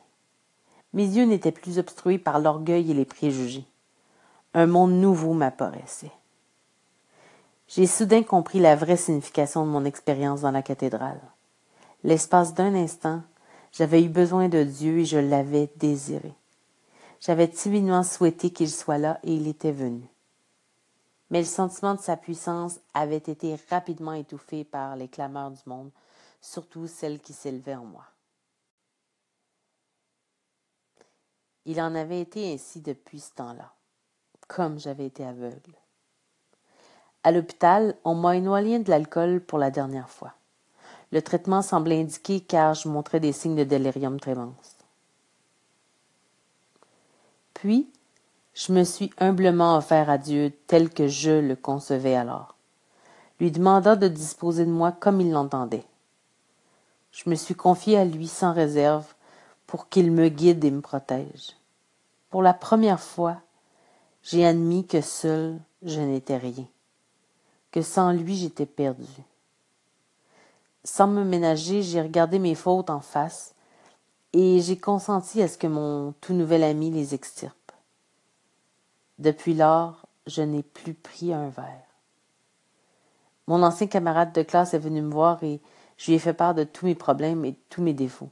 Mes 0.92 1.06
yeux 1.06 1.24
n'étaient 1.24 1.52
plus 1.52 1.78
obstrués 1.78 2.18
par 2.18 2.38
l'orgueil 2.38 2.90
et 2.90 2.94
les 2.94 3.04
préjugés. 3.04 3.64
Un 4.54 4.66
monde 4.66 4.92
nouveau 4.92 5.32
m'apparaissait. 5.32 6.12
J'ai 7.66 7.86
soudain 7.86 8.22
compris 8.22 8.60
la 8.60 8.76
vraie 8.76 8.96
signification 8.96 9.64
de 9.64 9.70
mon 9.70 9.84
expérience 9.84 10.42
dans 10.42 10.50
la 10.50 10.62
cathédrale. 10.62 11.20
L'espace 12.04 12.54
d'un 12.54 12.74
instant, 12.74 13.22
j'avais 13.72 14.02
eu 14.02 14.08
besoin 14.08 14.48
de 14.48 14.62
Dieu 14.62 14.98
et 14.98 15.04
je 15.04 15.18
l'avais 15.18 15.70
désiré. 15.76 16.32
J'avais 17.24 17.48
timidement 17.48 18.02
souhaité 18.02 18.50
qu'il 18.50 18.70
soit 18.70 18.98
là 18.98 19.18
et 19.22 19.32
il 19.32 19.48
était 19.48 19.72
venu. 19.72 20.06
Mais 21.30 21.38
le 21.38 21.46
sentiment 21.46 21.94
de 21.94 22.00
sa 22.00 22.18
puissance 22.18 22.78
avait 22.92 23.16
été 23.16 23.56
rapidement 23.70 24.12
étouffé 24.12 24.62
par 24.62 24.94
les 24.94 25.08
clameurs 25.08 25.50
du 25.50 25.62
monde, 25.64 25.90
surtout 26.42 26.86
celles 26.86 27.20
qui 27.20 27.32
s'élevaient 27.32 27.76
en 27.76 27.86
moi. 27.86 28.04
Il 31.64 31.80
en 31.80 31.94
avait 31.94 32.20
été 32.20 32.52
ainsi 32.52 32.82
depuis 32.82 33.20
ce 33.20 33.32
temps-là, 33.36 33.72
comme 34.46 34.78
j'avais 34.78 35.06
été 35.06 35.24
aveugle. 35.24 35.72
À 37.22 37.32
l'hôpital, 37.32 37.96
on 38.04 38.14
m'a 38.14 38.36
éloigné 38.36 38.80
de 38.80 38.90
l'alcool 38.90 39.40
pour 39.40 39.58
la 39.58 39.70
dernière 39.70 40.10
fois. 40.10 40.34
Le 41.10 41.22
traitement 41.22 41.62
semblait 41.62 42.02
indiquer 42.02 42.40
car 42.40 42.74
je 42.74 42.86
montrais 42.86 43.20
des 43.20 43.32
signes 43.32 43.56
de 43.56 43.64
délirium 43.64 44.20
tremens. 44.20 44.54
Puis, 47.64 47.90
je 48.52 48.74
me 48.74 48.84
suis 48.84 49.08
humblement 49.16 49.78
offert 49.78 50.10
à 50.10 50.18
Dieu 50.18 50.52
tel 50.66 50.90
que 50.90 51.08
je 51.08 51.30
le 51.30 51.56
concevais 51.56 52.14
alors, 52.14 52.56
lui 53.40 53.50
demandant 53.50 53.96
de 53.96 54.06
disposer 54.06 54.66
de 54.66 54.70
moi 54.70 54.92
comme 54.92 55.22
il 55.22 55.30
l'entendait. 55.30 55.86
Je 57.10 57.30
me 57.30 57.34
suis 57.34 57.54
confié 57.54 57.96
à 57.96 58.04
lui 58.04 58.28
sans 58.28 58.52
réserve 58.52 59.06
pour 59.66 59.88
qu'il 59.88 60.12
me 60.12 60.28
guide 60.28 60.62
et 60.62 60.70
me 60.70 60.82
protège. 60.82 61.56
Pour 62.28 62.42
la 62.42 62.52
première 62.52 63.00
fois, 63.00 63.38
j'ai 64.22 64.44
admis 64.44 64.86
que 64.86 65.00
seul 65.00 65.58
je 65.82 66.00
n'étais 66.00 66.36
rien, 66.36 66.66
que 67.70 67.80
sans 67.80 68.12
lui 68.12 68.36
j'étais 68.36 68.66
perdu. 68.66 69.08
Sans 70.84 71.06
me 71.06 71.24
ménager, 71.24 71.80
j'ai 71.80 72.02
regardé 72.02 72.38
mes 72.38 72.56
fautes 72.56 72.90
en 72.90 73.00
face 73.00 73.53
et 74.34 74.60
j'ai 74.60 74.76
consenti 74.76 75.40
à 75.40 75.48
ce 75.48 75.56
que 75.56 75.66
mon 75.66 76.12
tout 76.20 76.34
nouvel 76.34 76.62
ami 76.62 76.90
les 76.90 77.14
extirpe. 77.14 77.72
Depuis 79.18 79.54
lors, 79.54 80.06
je 80.26 80.42
n'ai 80.42 80.62
plus 80.62 80.92
pris 80.92 81.32
un 81.32 81.48
verre. 81.48 81.86
Mon 83.46 83.62
ancien 83.62 83.86
camarade 83.86 84.32
de 84.32 84.42
classe 84.42 84.74
est 84.74 84.78
venu 84.78 85.00
me 85.00 85.12
voir 85.12 85.42
et 85.42 85.60
je 85.96 86.06
lui 86.06 86.14
ai 86.14 86.18
fait 86.18 86.34
part 86.34 86.54
de 86.54 86.64
tous 86.64 86.84
mes 86.84 86.94
problèmes 86.94 87.46
et 87.46 87.56
tous 87.70 87.80
mes 87.80 87.94
défauts. 87.94 88.30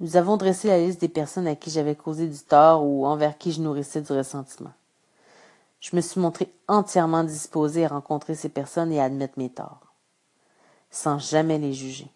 Nous 0.00 0.16
avons 0.16 0.36
dressé 0.36 0.66
la 0.66 0.78
liste 0.78 1.00
des 1.00 1.08
personnes 1.08 1.46
à 1.46 1.54
qui 1.54 1.70
j'avais 1.70 1.94
causé 1.94 2.26
du 2.26 2.38
tort 2.38 2.84
ou 2.84 3.06
envers 3.06 3.38
qui 3.38 3.52
je 3.52 3.60
nourrissais 3.60 4.00
du 4.00 4.12
ressentiment. 4.12 4.72
Je 5.78 5.94
me 5.94 6.00
suis 6.00 6.20
montré 6.20 6.52
entièrement 6.66 7.22
disposé 7.22 7.84
à 7.84 7.88
rencontrer 7.88 8.34
ces 8.34 8.48
personnes 8.48 8.92
et 8.92 9.00
à 9.00 9.04
admettre 9.04 9.38
mes 9.38 9.50
torts 9.50 9.92
sans 10.92 11.18
jamais 11.18 11.58
les 11.58 11.72
juger. 11.72 12.08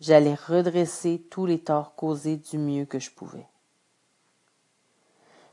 J'allais 0.00 0.34
redresser 0.34 1.22
tous 1.30 1.44
les 1.44 1.58
torts 1.58 1.94
causés 1.94 2.38
du 2.38 2.56
mieux 2.56 2.86
que 2.86 2.98
je 2.98 3.10
pouvais. 3.10 3.46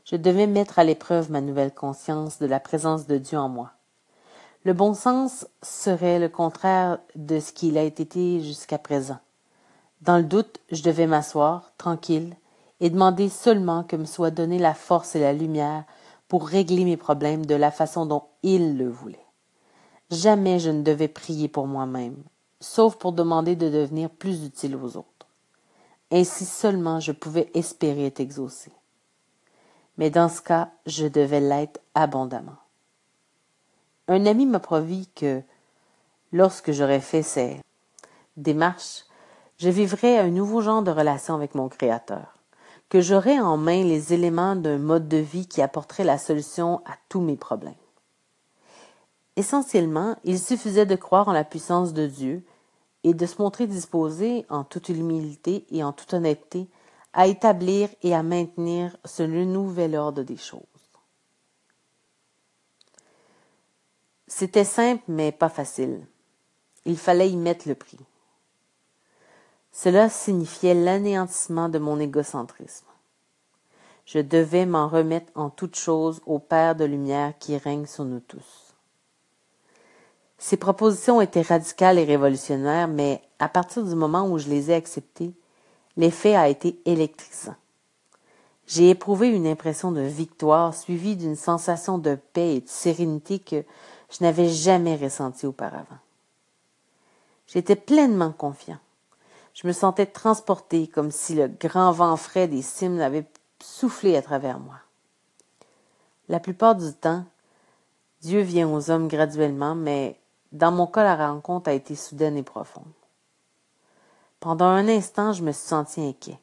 Je 0.06 0.16
devais 0.16 0.46
mettre 0.46 0.78
à 0.78 0.84
l'épreuve 0.84 1.30
ma 1.30 1.42
nouvelle 1.42 1.74
conscience 1.74 2.38
de 2.38 2.46
la 2.46 2.58
présence 2.58 3.06
de 3.06 3.18
Dieu 3.18 3.36
en 3.36 3.50
moi. 3.50 3.72
Le 4.64 4.72
bon 4.72 4.94
sens 4.94 5.46
serait 5.62 6.18
le 6.18 6.30
contraire 6.30 6.98
de 7.14 7.40
ce 7.40 7.52
qu'il 7.52 7.76
a 7.76 7.82
été 7.82 8.40
jusqu'à 8.40 8.78
présent. 8.78 9.18
Dans 10.00 10.16
le 10.16 10.24
doute, 10.24 10.60
je 10.70 10.82
devais 10.82 11.06
m'asseoir, 11.06 11.72
tranquille, 11.76 12.34
et 12.80 12.88
demander 12.88 13.28
seulement 13.28 13.84
que 13.84 13.96
me 13.96 14.06
soit 14.06 14.30
donnée 14.30 14.58
la 14.58 14.74
force 14.74 15.14
et 15.14 15.20
la 15.20 15.34
lumière 15.34 15.84
pour 16.26 16.48
régler 16.48 16.84
mes 16.84 16.96
problèmes 16.96 17.44
de 17.44 17.54
la 17.54 17.70
façon 17.70 18.06
dont 18.06 18.24
il 18.42 18.78
le 18.78 18.88
voulait. 18.88 19.26
Jamais 20.10 20.58
je 20.58 20.70
ne 20.70 20.82
devais 20.82 21.08
prier 21.08 21.48
pour 21.48 21.66
moi-même, 21.66 22.16
sauf 22.60 22.96
pour 22.96 23.12
demander 23.12 23.56
de 23.56 23.68
devenir 23.68 24.10
plus 24.10 24.44
utile 24.44 24.76
aux 24.76 24.96
autres. 24.96 25.26
Ainsi 26.10 26.44
seulement 26.44 27.00
je 27.00 27.12
pouvais 27.12 27.50
espérer 27.54 28.06
être 28.06 28.20
exaucé. 28.20 28.72
Mais 29.96 30.10
dans 30.10 30.28
ce 30.28 30.40
cas, 30.40 30.70
je 30.86 31.06
devais 31.06 31.40
l'être 31.40 31.80
abondamment. 31.94 32.56
Un 34.06 34.24
ami 34.26 34.46
m'a 34.46 34.60
promis 34.60 35.08
que, 35.14 35.42
lorsque 36.32 36.72
j'aurais 36.72 37.00
fait 37.00 37.22
ces 37.22 37.60
démarches, 38.36 39.04
je 39.58 39.68
vivrais 39.68 40.18
un 40.18 40.28
nouveau 40.28 40.62
genre 40.62 40.82
de 40.82 40.90
relation 40.90 41.34
avec 41.34 41.54
mon 41.54 41.68
Créateur, 41.68 42.34
que 42.88 43.00
j'aurais 43.00 43.38
en 43.38 43.56
main 43.56 43.82
les 43.82 44.14
éléments 44.14 44.56
d'un 44.56 44.78
mode 44.78 45.08
de 45.08 45.18
vie 45.18 45.46
qui 45.46 45.60
apporterait 45.60 46.04
la 46.04 46.16
solution 46.16 46.80
à 46.86 46.94
tous 47.08 47.20
mes 47.20 47.36
problèmes. 47.36 47.74
Essentiellement, 49.38 50.16
il 50.24 50.36
suffisait 50.36 50.84
de 50.84 50.96
croire 50.96 51.28
en 51.28 51.32
la 51.32 51.44
puissance 51.44 51.92
de 51.92 52.08
Dieu 52.08 52.42
et 53.04 53.14
de 53.14 53.24
se 53.24 53.40
montrer 53.40 53.68
disposé, 53.68 54.44
en 54.48 54.64
toute 54.64 54.88
humilité 54.88 55.64
et 55.70 55.84
en 55.84 55.92
toute 55.92 56.12
honnêteté, 56.12 56.66
à 57.12 57.28
établir 57.28 57.88
et 58.02 58.16
à 58.16 58.24
maintenir 58.24 58.96
ce 59.04 59.22
nouvel 59.22 59.94
ordre 59.94 60.24
des 60.24 60.36
choses. 60.36 60.58
C'était 64.26 64.64
simple, 64.64 65.04
mais 65.06 65.30
pas 65.30 65.48
facile. 65.48 66.04
Il 66.84 66.98
fallait 66.98 67.30
y 67.30 67.36
mettre 67.36 67.68
le 67.68 67.76
prix. 67.76 68.00
Cela 69.70 70.08
signifiait 70.08 70.74
l'anéantissement 70.74 71.68
de 71.68 71.78
mon 71.78 72.00
égocentrisme. 72.00 72.86
Je 74.04 74.18
devais 74.18 74.66
m'en 74.66 74.88
remettre 74.88 75.30
en 75.36 75.48
toute 75.48 75.76
chose 75.76 76.20
au 76.26 76.40
Père 76.40 76.74
de 76.74 76.84
lumière 76.84 77.38
qui 77.38 77.56
règne 77.56 77.86
sur 77.86 78.04
nous 78.04 78.18
tous. 78.18 78.67
Ces 80.38 80.56
propositions 80.56 81.20
étaient 81.20 81.42
radicales 81.42 81.98
et 81.98 82.04
révolutionnaires, 82.04 82.88
mais 82.88 83.20
à 83.38 83.48
partir 83.48 83.84
du 83.84 83.94
moment 83.94 84.28
où 84.28 84.38
je 84.38 84.48
les 84.48 84.70
ai 84.70 84.74
acceptées, 84.74 85.34
l'effet 85.96 86.36
a 86.36 86.48
été 86.48 86.80
électrisant. 86.84 87.56
J'ai 88.66 88.90
éprouvé 88.90 89.28
une 89.28 89.46
impression 89.46 89.92
de 89.92 90.00
victoire 90.00 90.74
suivie 90.74 91.16
d'une 91.16 91.36
sensation 91.36 91.98
de 91.98 92.16
paix 92.34 92.56
et 92.56 92.60
de 92.60 92.68
sérénité 92.68 93.38
que 93.38 93.64
je 94.10 94.22
n'avais 94.22 94.48
jamais 94.48 94.94
ressentie 94.96 95.46
auparavant. 95.46 95.98
J'étais 97.46 97.76
pleinement 97.76 98.30
confiant. 98.30 98.78
Je 99.54 99.66
me 99.66 99.72
sentais 99.72 100.06
transporté 100.06 100.86
comme 100.86 101.10
si 101.10 101.34
le 101.34 101.48
grand 101.48 101.90
vent 101.92 102.16
frais 102.16 102.46
des 102.46 102.62
cimes 102.62 103.00
avait 103.00 103.26
soufflé 103.60 104.16
à 104.16 104.22
travers 104.22 104.60
moi. 104.60 104.76
La 106.28 106.38
plupart 106.38 106.76
du 106.76 106.92
temps, 106.92 107.24
Dieu 108.20 108.40
vient 108.40 108.68
aux 108.68 108.90
hommes 108.90 109.08
graduellement, 109.08 109.74
mais 109.74 110.18
dans 110.52 110.72
mon 110.72 110.86
cas, 110.86 111.04
la 111.04 111.28
rencontre 111.28 111.68
a 111.68 111.74
été 111.74 111.94
soudaine 111.94 112.36
et 112.36 112.42
profonde. 112.42 112.84
Pendant 114.40 114.66
un 114.66 114.88
instant, 114.88 115.32
je 115.32 115.42
me 115.42 115.52
suis 115.52 115.66
senti 115.66 116.00
inquiet. 116.00 116.38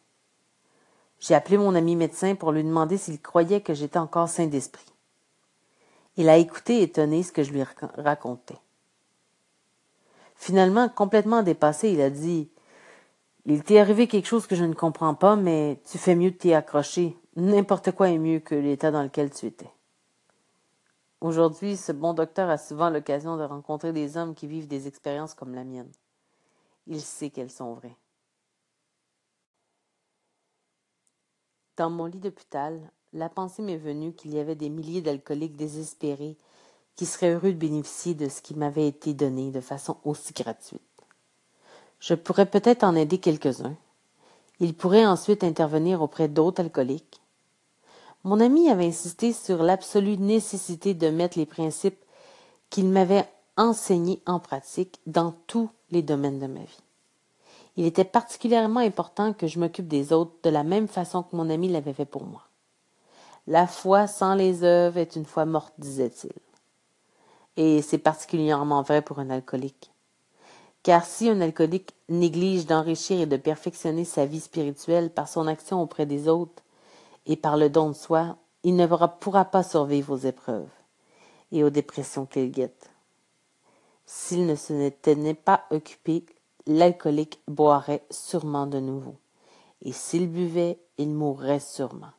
J'ai 1.19 1.33
appelé 1.33 1.57
mon 1.57 1.75
ami 1.75 1.95
médecin 1.95 2.35
pour 2.35 2.51
lui 2.51 2.63
demander 2.63 2.97
s'il 2.97 3.21
croyait 3.21 3.61
que 3.61 3.73
j'étais 3.73 3.97
encore 3.97 4.29
sain 4.29 4.47
d'esprit. 4.47 4.85
Il 6.17 6.29
a 6.29 6.37
écouté 6.37 6.81
étonné 6.81 7.23
ce 7.23 7.31
que 7.31 7.43
je 7.43 7.51
lui 7.51 7.63
racontais. 7.97 8.57
Finalement, 10.35 10.89
complètement 10.89 11.41
dépassé, 11.41 11.89
il 11.89 12.01
a 12.01 12.09
dit 12.09 12.49
Il 13.45 13.63
t'est 13.63 13.79
arrivé 13.79 14.07
quelque 14.07 14.27
chose 14.27 14.47
que 14.47 14.55
je 14.55 14.65
ne 14.65 14.73
comprends 14.73 15.15
pas, 15.15 15.35
mais 15.35 15.79
tu 15.89 15.97
fais 15.97 16.15
mieux 16.15 16.31
de 16.31 16.35
t'y 16.35 16.53
accrocher. 16.53 17.17
N'importe 17.35 17.91
quoi 17.91 18.09
est 18.09 18.17
mieux 18.17 18.39
que 18.39 18.55
l'état 18.55 18.91
dans 18.91 19.03
lequel 19.03 19.31
tu 19.31 19.47
étais. 19.47 19.69
Aujourd'hui, 21.21 21.77
ce 21.77 21.91
bon 21.91 22.13
docteur 22.13 22.49
a 22.49 22.57
souvent 22.57 22.89
l'occasion 22.89 23.37
de 23.37 23.43
rencontrer 23.43 23.93
des 23.93 24.17
hommes 24.17 24.35
qui 24.35 24.47
vivent 24.47 24.67
des 24.67 24.87
expériences 24.87 25.33
comme 25.33 25.55
la 25.55 25.63
mienne. 25.63 25.91
Il 26.87 27.01
sait 27.01 27.29
qu'elles 27.29 27.51
sont 27.51 27.73
vraies. 27.73 27.97
Dans 31.77 31.89
mon 31.89 32.05
lit 32.05 32.19
d'hôpital, 32.19 32.79
la 33.11 33.29
pensée 33.29 33.61
m'est 33.61 33.77
venue 33.77 34.13
qu'il 34.13 34.33
y 34.33 34.39
avait 34.39 34.55
des 34.55 34.69
milliers 34.69 35.01
d'alcooliques 35.01 35.55
désespérés 35.55 36.37
qui 36.95 37.05
seraient 37.05 37.33
heureux 37.33 37.51
de 37.51 37.57
bénéficier 37.57 38.13
de 38.13 38.29
ce 38.29 38.41
qui 38.41 38.55
m'avait 38.55 38.87
été 38.87 39.13
donné 39.13 39.51
de 39.51 39.61
façon 39.61 39.97
aussi 40.05 40.33
gratuite. 40.33 40.81
Je 41.99 42.13
pourrais 42.13 42.45
peut-être 42.45 42.83
en 42.83 42.95
aider 42.95 43.17
quelques-uns. 43.17 43.75
Ils 44.59 44.73
pourraient 44.73 45.05
ensuite 45.05 45.43
intervenir 45.43 46.01
auprès 46.01 46.29
d'autres 46.29 46.61
alcooliques, 46.61 47.21
mon 48.25 48.39
ami 48.39 48.69
avait 48.71 48.87
insisté 48.87 49.33
sur 49.33 49.61
l'absolue 49.61 50.17
nécessité 50.17 50.95
de 50.95 51.09
mettre 51.09 51.37
les 51.37 51.45
principes 51.45 52.03
qu'il 52.71 52.89
m'avait 52.89 53.29
enseignés 53.55 54.19
en 54.25 54.39
pratique 54.39 54.99
dans 55.05 55.35
tous 55.45 55.69
les 55.91 56.01
domaines 56.01 56.39
de 56.39 56.47
ma 56.47 56.61
vie. 56.61 56.79
Il 57.77 57.85
était 57.85 58.03
particulièrement 58.03 58.79
important 58.79 59.31
que 59.31 59.45
je 59.45 59.59
m'occupe 59.59 59.87
des 59.87 60.11
autres 60.11 60.33
de 60.41 60.49
la 60.49 60.63
même 60.63 60.87
façon 60.87 61.21
que 61.21 61.35
mon 61.35 61.51
ami 61.51 61.69
l'avait 61.69 61.93
fait 61.93 62.05
pour 62.05 62.23
moi. 62.23 62.41
La 63.45 63.67
foi 63.67 64.07
sans 64.07 64.33
les 64.33 64.63
œuvres 64.63 64.97
est 64.97 65.15
une 65.15 65.25
foi 65.25 65.45
morte, 65.45 65.75
disait-il. 65.77 66.33
Et 67.57 67.83
c'est 67.83 67.99
particulièrement 67.99 68.81
vrai 68.81 69.03
pour 69.03 69.19
un 69.19 69.29
alcoolique. 69.29 69.91
Car 70.81 71.05
si 71.05 71.29
un 71.29 71.41
alcoolique 71.41 71.93
néglige 72.09 72.65
d'enrichir 72.65 73.21
et 73.21 73.25
de 73.27 73.37
perfectionner 73.37 74.03
sa 74.03 74.25
vie 74.25 74.39
spirituelle 74.39 75.11
par 75.11 75.27
son 75.27 75.45
action 75.45 75.79
auprès 75.79 76.07
des 76.07 76.27
autres 76.27 76.63
et 77.25 77.35
par 77.35 77.57
le 77.57 77.69
don 77.69 77.89
de 77.89 77.95
soi, 77.95 78.37
il 78.63 78.75
ne 78.75 78.87
pourra 78.87 79.45
pas 79.45 79.63
survivre 79.63 80.13
aux 80.13 80.25
épreuves 80.25 80.69
et 81.51 81.63
aux 81.63 81.69
dépressions 81.69 82.25
qu'il 82.25 82.51
guette. 82.51 82.89
S'il 84.05 84.45
ne 84.45 84.55
se 84.55 84.89
tenait 84.89 85.33
pas 85.33 85.63
occupé, 85.71 86.25
l'alcoolique 86.67 87.41
boirait 87.47 88.05
sûrement 88.09 88.67
de 88.67 88.79
nouveau, 88.79 89.15
et 89.81 89.91
s'il 89.91 90.29
buvait, 90.29 90.79
il 90.97 91.09
mourrait 91.09 91.59
sûrement. 91.59 92.11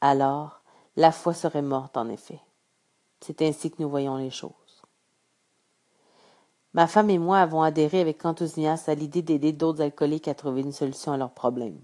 Alors, 0.00 0.60
la 0.96 1.12
foi 1.12 1.32
serait 1.32 1.62
morte 1.62 1.96
en 1.96 2.08
effet. 2.08 2.40
C'est 3.20 3.42
ainsi 3.42 3.70
que 3.70 3.80
nous 3.80 3.88
voyons 3.88 4.16
les 4.16 4.30
choses. 4.30 4.50
Ma 6.74 6.86
femme 6.86 7.10
et 7.10 7.18
moi 7.18 7.38
avons 7.38 7.62
adhéré 7.62 8.00
avec 8.00 8.24
enthousiasme 8.24 8.90
à 8.90 8.94
l'idée 8.94 9.22
d'aider 9.22 9.52
d'autres 9.52 9.82
alcooliques 9.82 10.28
à 10.28 10.34
trouver 10.34 10.62
une 10.62 10.72
solution 10.72 11.12
à 11.12 11.16
leurs 11.16 11.32
problèmes. 11.32 11.80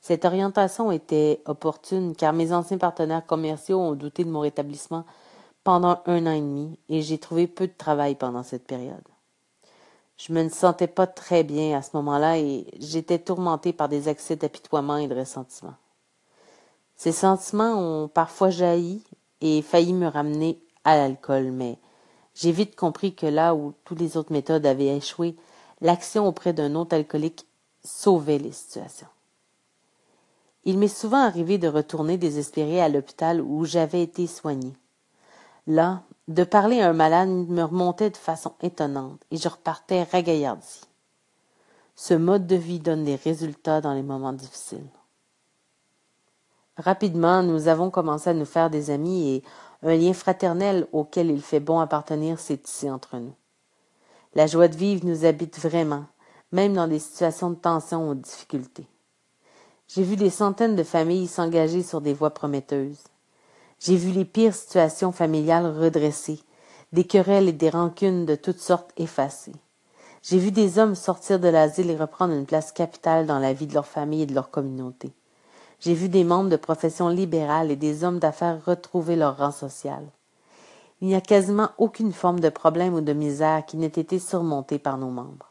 Cette 0.00 0.24
orientation 0.24 0.90
était 0.90 1.42
opportune 1.44 2.14
car 2.16 2.32
mes 2.32 2.52
anciens 2.52 2.78
partenaires 2.78 3.26
commerciaux 3.26 3.78
ont 3.78 3.92
douté 3.92 4.24
de 4.24 4.30
mon 4.30 4.40
rétablissement 4.40 5.04
pendant 5.62 6.00
un 6.06 6.26
an 6.26 6.32
et 6.32 6.40
demi 6.40 6.78
et 6.88 7.02
j'ai 7.02 7.18
trouvé 7.18 7.46
peu 7.46 7.66
de 7.66 7.72
travail 7.76 8.14
pendant 8.14 8.42
cette 8.42 8.66
période. 8.66 9.04
Je 10.16 10.32
me 10.32 10.48
sentais 10.48 10.86
pas 10.86 11.06
très 11.06 11.44
bien 11.44 11.76
à 11.78 11.82
ce 11.82 11.90
moment-là 11.94 12.38
et 12.38 12.66
j'étais 12.78 13.18
tourmentée 13.18 13.72
par 13.72 13.88
des 13.88 14.08
accès 14.08 14.36
d'apitoiement 14.36 14.96
et 14.96 15.08
de 15.08 15.14
ressentiment. 15.14 15.74
Ces 16.96 17.12
sentiments 17.12 17.74
ont 17.78 18.08
parfois 18.08 18.50
jailli 18.50 19.02
et 19.40 19.62
failli 19.62 19.94
me 19.94 20.06
ramener 20.06 20.62
à 20.84 20.96
l'alcool, 20.96 21.50
mais 21.50 21.78
j'ai 22.34 22.52
vite 22.52 22.76
compris 22.76 23.14
que 23.14 23.26
là 23.26 23.54
où 23.54 23.72
toutes 23.84 24.00
les 24.00 24.16
autres 24.16 24.32
méthodes 24.32 24.66
avaient 24.66 24.96
échoué, 24.96 25.36
l'action 25.80 26.26
auprès 26.26 26.52
d'un 26.52 26.74
autre 26.74 26.94
alcoolique 26.94 27.46
sauvait 27.82 28.38
les 28.38 28.52
situations. 28.52 29.08
Il 30.64 30.78
m'est 30.78 30.88
souvent 30.88 31.22
arrivé 31.22 31.58
de 31.58 31.68
retourner 31.68 32.18
désespéré 32.18 32.80
à 32.80 32.88
l'hôpital 32.88 33.40
où 33.40 33.64
j'avais 33.64 34.02
été 34.02 34.26
soigné. 34.26 34.74
Là, 35.66 36.02
de 36.28 36.44
parler 36.44 36.80
à 36.80 36.88
un 36.90 36.92
malade 36.92 37.28
me 37.28 37.62
remontait 37.62 38.10
de 38.10 38.16
façon 38.16 38.52
étonnante 38.62 39.20
et 39.30 39.36
je 39.36 39.48
repartais 39.48 40.02
ragaillardi. 40.04 40.82
Ce 41.96 42.14
mode 42.14 42.46
de 42.46 42.56
vie 42.56 42.78
donne 42.78 43.04
des 43.04 43.16
résultats 43.16 43.80
dans 43.80 43.94
les 43.94 44.02
moments 44.02 44.32
difficiles. 44.32 44.88
Rapidement, 46.76 47.42
nous 47.42 47.68
avons 47.68 47.90
commencé 47.90 48.30
à 48.30 48.34
nous 48.34 48.46
faire 48.46 48.70
des 48.70 48.90
amis 48.90 49.34
et 49.34 49.42
un 49.82 49.96
lien 49.96 50.12
fraternel 50.12 50.86
auquel 50.92 51.30
il 51.30 51.42
fait 51.42 51.60
bon 51.60 51.78
appartenir 51.78 52.38
s'est 52.38 52.56
tissé 52.58 52.90
entre 52.90 53.16
nous. 53.16 53.34
La 54.34 54.46
joie 54.46 54.68
de 54.68 54.76
vivre 54.76 55.04
nous 55.04 55.24
habite 55.24 55.58
vraiment, 55.58 56.04
même 56.52 56.74
dans 56.74 56.86
des 56.86 56.98
situations 56.98 57.50
de 57.50 57.56
tension 57.56 58.08
ou 58.08 58.14
de 58.14 58.20
difficulté. 58.20 58.86
J'ai 59.92 60.04
vu 60.04 60.14
des 60.14 60.30
centaines 60.30 60.76
de 60.76 60.84
familles 60.84 61.26
s'engager 61.26 61.82
sur 61.82 62.00
des 62.00 62.14
voies 62.14 62.30
prometteuses. 62.30 63.02
J'ai 63.80 63.96
vu 63.96 64.12
les 64.12 64.24
pires 64.24 64.54
situations 64.54 65.10
familiales 65.10 65.66
redressées, 65.66 66.38
des 66.92 67.02
querelles 67.02 67.48
et 67.48 67.52
des 67.52 67.70
rancunes 67.70 68.24
de 68.24 68.36
toutes 68.36 68.60
sortes 68.60 68.92
effacées. 68.96 69.56
J'ai 70.22 70.38
vu 70.38 70.52
des 70.52 70.78
hommes 70.78 70.94
sortir 70.94 71.40
de 71.40 71.48
l'asile 71.48 71.90
et 71.90 71.96
reprendre 71.96 72.34
une 72.34 72.46
place 72.46 72.70
capitale 72.70 73.26
dans 73.26 73.40
la 73.40 73.52
vie 73.52 73.66
de 73.66 73.74
leur 73.74 73.86
famille 73.86 74.22
et 74.22 74.26
de 74.26 74.34
leur 74.34 74.50
communauté. 74.50 75.10
J'ai 75.80 75.94
vu 75.94 76.08
des 76.08 76.22
membres 76.22 76.50
de 76.50 76.56
professions 76.56 77.08
libérales 77.08 77.72
et 77.72 77.76
des 77.76 78.04
hommes 78.04 78.20
d'affaires 78.20 78.64
retrouver 78.64 79.16
leur 79.16 79.38
rang 79.38 79.50
social. 79.50 80.04
Il 81.00 81.08
n'y 81.08 81.16
a 81.16 81.20
quasiment 81.20 81.70
aucune 81.78 82.12
forme 82.12 82.38
de 82.38 82.50
problème 82.50 82.94
ou 82.94 83.00
de 83.00 83.12
misère 83.12 83.66
qui 83.66 83.76
n'ait 83.76 83.86
été 83.86 84.20
surmontée 84.20 84.78
par 84.78 84.98
nos 84.98 85.10
membres. 85.10 85.49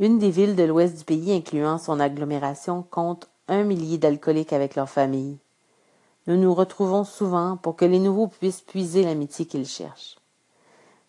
Une 0.00 0.20
des 0.20 0.30
villes 0.30 0.54
de 0.54 0.62
l'ouest 0.62 0.96
du 0.96 1.04
pays, 1.04 1.32
incluant 1.32 1.76
son 1.76 1.98
agglomération, 1.98 2.84
compte 2.88 3.28
un 3.48 3.64
millier 3.64 3.98
d'alcooliques 3.98 4.52
avec 4.52 4.76
leurs 4.76 4.88
familles. 4.88 5.38
Nous 6.28 6.36
nous 6.36 6.54
retrouvons 6.54 7.02
souvent 7.02 7.56
pour 7.56 7.74
que 7.74 7.84
les 7.84 7.98
nouveaux 7.98 8.28
puissent 8.28 8.60
puiser 8.60 9.02
l'amitié 9.02 9.46
qu'ils 9.46 9.66
cherchent. 9.66 10.16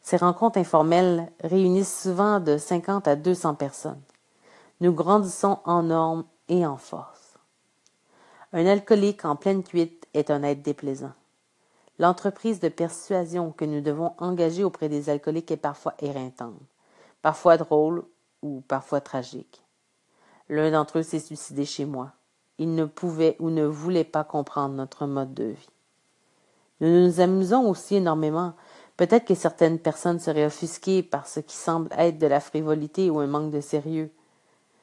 Ces 0.02 0.18
rencontres 0.18 0.58
informelles 0.58 1.32
réunissent 1.44 2.02
souvent 2.02 2.40
de 2.40 2.58
50 2.58 3.08
à 3.08 3.16
200 3.16 3.54
personnes. 3.54 4.02
Nous 4.82 4.92
grandissons 4.92 5.60
en 5.66 5.84
normes 5.84 6.24
et 6.48 6.66
en 6.66 6.78
force. 6.78 7.36
Un 8.54 8.66
alcoolique 8.66 9.24
en 9.24 9.36
pleine 9.36 9.62
cuite 9.62 10.08
est 10.16 10.32
un 10.32 10.42
être 10.42 10.64
déplaisant. 10.64 11.14
L'entreprise 12.00 12.60
de 12.60 12.70
persuasion 12.70 13.52
que 13.52 13.66
nous 13.66 13.82
devons 13.82 14.14
engager 14.18 14.64
auprès 14.64 14.90
des 14.90 15.12
alcooliques 15.12 15.52
est 15.52 15.58
parfois 15.58 15.94
éreintante, 16.00 16.56
parfois 17.22 17.58
drôle 17.58 18.04
ou 18.42 18.62
parfois 18.62 19.02
tragique. 19.02 19.64
L'un 20.50 20.72
d'entre 20.72 21.00
eux 21.00 21.04
s'est 21.04 21.20
suicidé 21.20 21.66
chez 21.66 21.86
moi 21.86 22.14
il 22.60 22.76
ne 22.76 22.86
pouvait 22.86 23.38
ou 23.40 23.50
ne 23.50 23.64
voulait 23.64 24.04
pas 24.04 24.26
comprendre 24.26 24.76
notre 24.76 25.08
mode 25.08 25.34
de 25.34 25.46
vie. 25.46 25.70
Nous 26.82 26.90
nous 26.90 27.20
amusons 27.22 27.68
aussi 27.68 27.96
énormément. 27.96 28.54
Peut-être 28.98 29.26
que 29.26 29.34
certaines 29.34 29.80
personnes 29.80 30.20
seraient 30.20 30.46
offusquées 30.46 31.02
par 31.02 31.26
ce 31.26 31.40
qui 31.40 31.56
semble 31.56 31.90
être 31.98 32.18
de 32.18 32.28
la 32.28 32.42
frivolité 32.42 33.10
ou 33.10 33.20
un 33.20 33.28
manque 33.28 33.52
de 33.52 33.62
sérieux. 33.62 34.12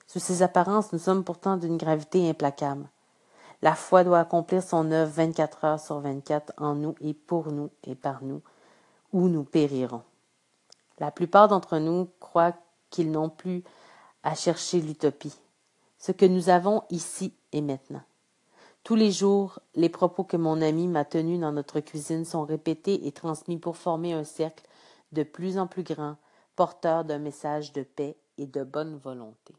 Sous 0.06 0.18
ces 0.18 0.42
apparences, 0.42 0.92
nous 0.92 0.98
sommes 0.98 1.22
pourtant 1.22 1.58
d'une 1.58 1.76
gravité 1.76 2.28
implacable. 2.28 2.88
La 3.60 3.74
foi 3.74 4.04
doit 4.04 4.20
accomplir 4.20 4.62
son 4.62 4.90
œuvre 4.90 5.10
vingt-quatre 5.10 5.64
heures 5.64 5.80
sur 5.80 6.00
vingt-quatre 6.00 6.52
en 6.56 6.74
nous 6.74 6.94
et 7.00 7.12
pour 7.12 7.52
nous 7.52 7.70
et 7.84 7.94
par 7.94 8.22
nous, 8.22 8.40
ou 9.12 9.28
nous 9.28 9.44
périrons. 9.44 10.02
La 10.98 11.10
plupart 11.10 11.48
d'entre 11.48 11.78
nous 11.78 12.08
croient 12.20 12.54
qu'ils 12.90 13.10
n'ont 13.10 13.30
plus 13.30 13.62
à 14.22 14.34
chercher 14.34 14.80
l'utopie. 14.80 15.34
Ce 15.98 16.12
que 16.12 16.26
nous 16.26 16.48
avons 16.48 16.82
ici 16.90 17.32
et 17.52 17.60
maintenant. 17.60 18.02
Tous 18.84 18.94
les 18.94 19.10
jours, 19.10 19.58
les 19.74 19.88
propos 19.88 20.22
que 20.22 20.36
mon 20.36 20.62
ami 20.62 20.86
m'a 20.86 21.04
tenus 21.04 21.40
dans 21.40 21.52
notre 21.52 21.80
cuisine 21.80 22.24
sont 22.24 22.44
répétés 22.44 23.06
et 23.06 23.12
transmis 23.12 23.58
pour 23.58 23.76
former 23.76 24.12
un 24.12 24.24
cercle 24.24 24.64
de 25.12 25.24
plus 25.24 25.58
en 25.58 25.66
plus 25.66 25.82
grand, 25.82 26.16
porteur 26.54 27.04
d'un 27.04 27.18
message 27.18 27.72
de 27.72 27.82
paix 27.82 28.16
et 28.38 28.46
de 28.46 28.62
bonne 28.62 28.96
volonté. 28.96 29.54